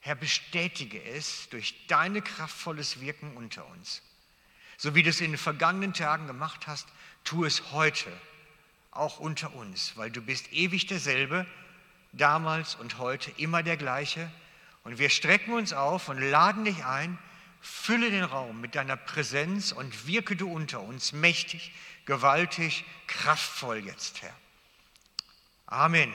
Herr, 0.01 0.15
bestätige 0.15 1.03
es 1.03 1.49
durch 1.51 1.75
deine 1.89 2.23
kraftvolles 2.23 3.01
Wirken 3.01 3.37
unter 3.37 3.67
uns. 3.67 4.01
So 4.77 4.95
wie 4.95 5.03
du 5.03 5.11
es 5.11 5.21
in 5.21 5.33
den 5.33 5.39
vergangenen 5.39 5.93
Tagen 5.93 6.29
gemacht 6.29 6.69
hast, 6.69 6.87
tu 7.25 7.45
es 7.45 7.73
heute 7.73 8.13
auch 8.93 9.19
unter 9.19 9.55
uns, 9.55 9.97
weil 9.97 10.11
du 10.11 10.23
bist 10.23 10.53
ewig 10.53 10.87
derselbe, 10.87 11.47
damals 12.13 12.77
und 12.77 12.99
heute 12.99 13.33
immer 13.39 13.65
der 13.65 13.77
gleiche. 13.77 14.31
Und 14.85 14.99
wir 14.99 15.11
strecken 15.11 15.53
uns 15.53 15.73
auf 15.73 16.09
und 16.09 16.21
laden 16.21 16.65
dich 16.65 16.85
ein, 16.85 17.19
fülle 17.61 18.11
den 18.11 18.25
Raum 18.25 18.61
mit 18.61 18.75
deiner 18.75 18.97
Präsenz 18.97 19.73
und 19.73 20.07
wirke 20.07 20.37
du 20.37 20.53
unter 20.53 20.81
uns 20.81 21.13
mächtig, 21.13 21.73
gewaltig, 22.05 22.85
kraftvoll 23.07 23.79
jetzt, 23.79 24.23
Herr. 24.23 24.35
Amen. 25.67 26.13